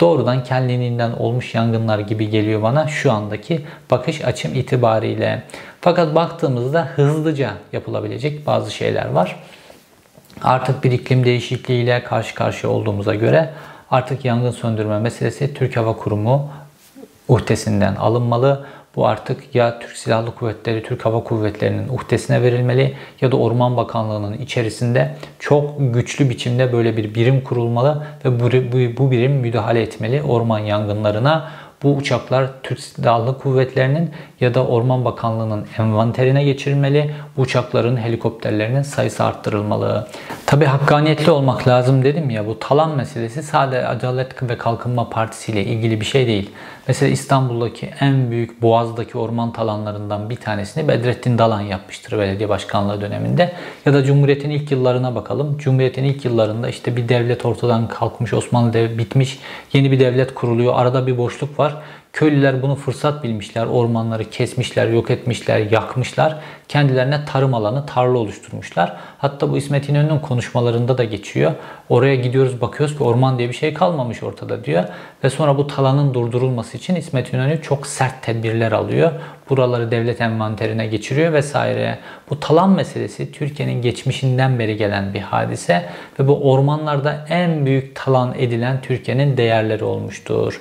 Doğrudan 0.00 0.44
kendiliğinden 0.44 1.12
olmuş 1.12 1.54
yangınlar 1.54 1.98
gibi 1.98 2.30
geliyor 2.30 2.62
bana 2.62 2.88
şu 2.88 3.12
andaki 3.12 3.64
bakış 3.90 4.24
açım 4.24 4.54
itibariyle. 4.54 5.42
Fakat 5.80 6.14
baktığımızda 6.14 6.84
hızlıca 6.84 7.50
yapılabilecek 7.72 8.46
bazı 8.46 8.70
şeyler 8.70 9.10
var. 9.10 9.36
Artık 10.42 10.84
bir 10.84 10.92
iklim 10.92 11.24
değişikliğiyle 11.24 12.04
karşı 12.04 12.34
karşıya 12.34 12.72
olduğumuza 12.72 13.14
göre 13.14 13.50
artık 13.90 14.24
yangın 14.24 14.50
söndürme 14.50 14.98
meselesi 14.98 15.54
Türk 15.54 15.76
Hava 15.76 15.96
Kurumu 15.96 16.50
uhdesinden 17.28 17.94
alınmalı. 17.94 18.66
Bu 18.96 19.06
artık 19.06 19.54
ya 19.54 19.78
Türk 19.78 19.96
Silahlı 19.96 20.34
Kuvvetleri, 20.34 20.82
Türk 20.82 21.04
Hava 21.04 21.24
Kuvvetleri'nin 21.24 21.88
uhdesine 21.88 22.42
verilmeli 22.42 22.94
ya 23.20 23.32
da 23.32 23.36
Orman 23.36 23.76
Bakanlığı'nın 23.76 24.38
içerisinde 24.38 25.16
çok 25.38 25.74
güçlü 25.78 26.30
biçimde 26.30 26.72
böyle 26.72 26.96
bir 26.96 27.14
birim 27.14 27.40
kurulmalı 27.40 28.06
ve 28.24 28.40
bu, 28.40 28.50
bu 28.98 29.10
birim 29.10 29.32
müdahale 29.32 29.82
etmeli 29.82 30.22
orman 30.22 30.58
yangınlarına. 30.58 31.50
Bu 31.82 31.96
uçaklar 31.96 32.48
Türk 32.62 32.80
Silahlı 32.80 33.38
Kuvvetleri'nin 33.38 34.10
ya 34.40 34.54
da 34.54 34.66
Orman 34.66 35.04
Bakanlığı'nın 35.04 35.66
envanterine 35.78 36.44
geçirilmeli. 36.44 37.14
Bu 37.36 37.42
uçakların, 37.42 37.96
helikopterlerinin 37.96 38.82
sayısı 38.82 39.24
arttırılmalı. 39.24 40.08
Tabi 40.46 40.64
hakkaniyetli 40.64 41.30
olmak 41.30 41.68
lazım 41.68 42.04
dedim 42.04 42.30
ya 42.30 42.46
bu 42.46 42.58
talan 42.58 42.96
meselesi 42.96 43.42
sadece 43.42 43.86
Adalet 43.86 44.42
ve 44.42 44.58
Kalkınma 44.58 45.10
Partisi 45.10 45.52
ile 45.52 45.64
ilgili 45.64 46.00
bir 46.00 46.06
şey 46.06 46.26
değil. 46.26 46.50
Mesela 46.90 47.12
İstanbul'daki 47.12 47.90
en 48.00 48.30
büyük 48.30 48.62
Boğaz'daki 48.62 49.18
orman 49.18 49.52
talanlarından 49.52 50.30
bir 50.30 50.36
tanesini 50.36 50.88
Bedrettin 50.88 51.38
Dalan 51.38 51.60
yapmıştır 51.60 52.18
belediye 52.18 52.48
başkanlığı 52.48 53.00
döneminde. 53.00 53.52
Ya 53.86 53.94
da 53.94 54.04
Cumhuriyet'in 54.04 54.50
ilk 54.50 54.70
yıllarına 54.70 55.14
bakalım. 55.14 55.58
Cumhuriyet'in 55.58 56.04
ilk 56.04 56.24
yıllarında 56.24 56.68
işte 56.68 56.96
bir 56.96 57.08
devlet 57.08 57.46
ortadan 57.46 57.88
kalkmış, 57.88 58.34
Osmanlı 58.34 58.72
devleti 58.72 58.98
bitmiş, 58.98 59.38
yeni 59.72 59.90
bir 59.90 60.00
devlet 60.00 60.34
kuruluyor. 60.34 60.74
Arada 60.76 61.06
bir 61.06 61.18
boşluk 61.18 61.58
var. 61.58 61.76
Köylüler 62.12 62.62
bunu 62.62 62.74
fırsat 62.74 63.24
bilmişler. 63.24 63.66
Ormanları 63.66 64.30
kesmişler, 64.30 64.88
yok 64.88 65.10
etmişler, 65.10 65.58
yakmışlar. 65.70 66.38
Kendilerine 66.68 67.24
tarım 67.24 67.54
alanı, 67.54 67.86
tarla 67.86 68.18
oluşturmuşlar. 68.18 68.96
Hatta 69.18 69.50
bu 69.50 69.56
İsmet 69.58 69.88
İnönü'nün 69.88 70.18
konuşmalarında 70.18 70.98
da 70.98 71.04
geçiyor. 71.04 71.52
Oraya 71.88 72.14
gidiyoruz 72.14 72.60
bakıyoruz 72.60 72.96
ki 72.98 73.04
orman 73.04 73.38
diye 73.38 73.48
bir 73.48 73.54
şey 73.54 73.74
kalmamış 73.74 74.22
ortada 74.22 74.64
diyor. 74.64 74.84
Ve 75.24 75.30
sonra 75.30 75.58
bu 75.58 75.66
talanın 75.66 76.14
durdurulması 76.14 76.76
için 76.76 76.94
İsmet 76.94 77.32
İnönü 77.32 77.62
çok 77.62 77.86
sert 77.86 78.22
tedbirler 78.22 78.72
alıyor. 78.72 79.12
Buraları 79.50 79.90
devlet 79.90 80.20
envanterine 80.20 80.86
geçiriyor 80.86 81.32
vesaire. 81.32 81.98
Bu 82.30 82.40
talan 82.40 82.70
meselesi 82.70 83.32
Türkiye'nin 83.32 83.82
geçmişinden 83.82 84.58
beri 84.58 84.76
gelen 84.76 85.14
bir 85.14 85.20
hadise 85.20 85.84
ve 86.18 86.28
bu 86.28 86.50
ormanlarda 86.50 87.26
en 87.28 87.66
büyük 87.66 87.96
talan 87.96 88.34
edilen 88.38 88.80
Türkiye'nin 88.82 89.36
değerleri 89.36 89.84
olmuştur. 89.84 90.60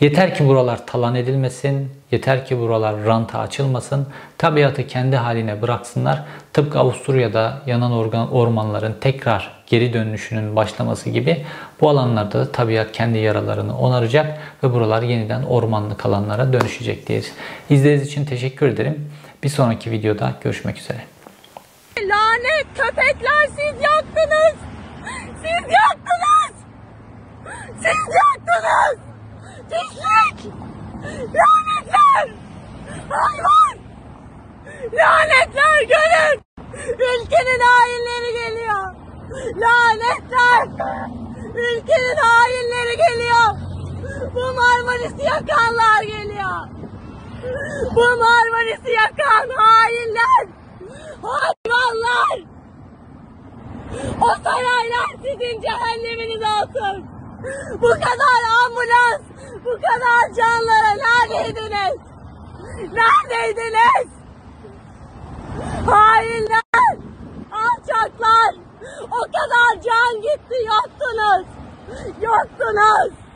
Yeter 0.00 0.34
ki 0.34 0.48
buralar 0.48 0.86
talan 0.86 1.14
edilmesin, 1.14 1.88
yeter 2.10 2.46
ki 2.46 2.58
buralar 2.58 3.04
ranta 3.04 3.38
açılmasın, 3.38 4.06
tabiatı 4.38 4.86
kendi 4.86 5.16
haline 5.16 5.62
bıraksınlar. 5.62 6.22
Tıpkı 6.52 6.78
Avusturya'da 6.78 7.62
yanan 7.66 7.92
organ, 7.92 8.32
ormanların 8.32 8.96
tekrar 9.00 9.62
geri 9.66 9.92
dönüşünün 9.92 10.56
başlaması 10.56 11.10
gibi 11.10 11.46
bu 11.80 11.88
alanlarda 11.88 12.38
da 12.38 12.52
tabiat 12.52 12.92
kendi 12.92 13.18
yaralarını 13.18 13.78
onaracak 13.78 14.38
ve 14.62 14.72
buralar 14.72 15.02
yeniden 15.02 15.42
ormanlık 15.42 16.06
alanlara 16.06 16.52
dönüşecektir. 16.52 17.26
İzlediğiniz 17.70 18.06
için 18.06 18.24
teşekkür 18.24 18.68
ederim. 18.68 19.10
Bir 19.42 19.48
sonraki 19.48 19.90
videoda 19.90 20.32
görüşmek 20.40 20.78
üzere. 20.78 20.98
Lanet 21.98 22.66
köpekler 22.74 23.46
siz 23.46 23.82
yaktınız. 23.82 24.54
Siz 25.36 25.72
yaktınız. 25.72 26.54
Siz 27.76 28.14
yaktınız. 28.14 28.98
Pislik. 29.70 30.52
Lanetler. 31.88 32.34
Hayvan. 33.08 33.78
Lanetler 34.92 35.82
görün. 35.82 36.42
Ülkenin 36.92 37.60
hainleri 37.60 38.32
geliyor. 38.32 38.94
Lanetler. 39.56 40.68
Ülkenin 41.54 42.16
hainleri 42.16 42.96
geliyor. 42.96 43.50
Bu 44.34 44.40
Marmaris'i 44.40 45.24
yakanlar 45.24 46.02
geliyor. 46.02 46.68
Bu 47.94 48.00
Marmaris'i 48.00 48.90
yakan 48.90 49.48
hainler. 49.56 50.46
Hayvanlar! 51.22 52.38
O 54.20 54.42
saraylar 54.44 55.08
sizin 55.22 55.60
cehenneminiz 55.60 56.42
olsun. 56.42 57.17
Bu 57.82 57.88
kadar 57.88 58.40
ambulans, 58.64 59.22
bu 59.64 59.70
kadar 59.70 60.34
canlara 60.36 60.92
neredeydiniz? 60.94 61.98
Neredeydiniz? 62.92 64.08
Hainler, 65.86 66.96
alçaklar, 67.52 68.54
o 69.10 69.20
kadar 69.20 69.82
can 69.82 70.22
gitti 70.22 70.54
yoktunuz. 70.66 71.46
Yoktunuz. 72.20 73.27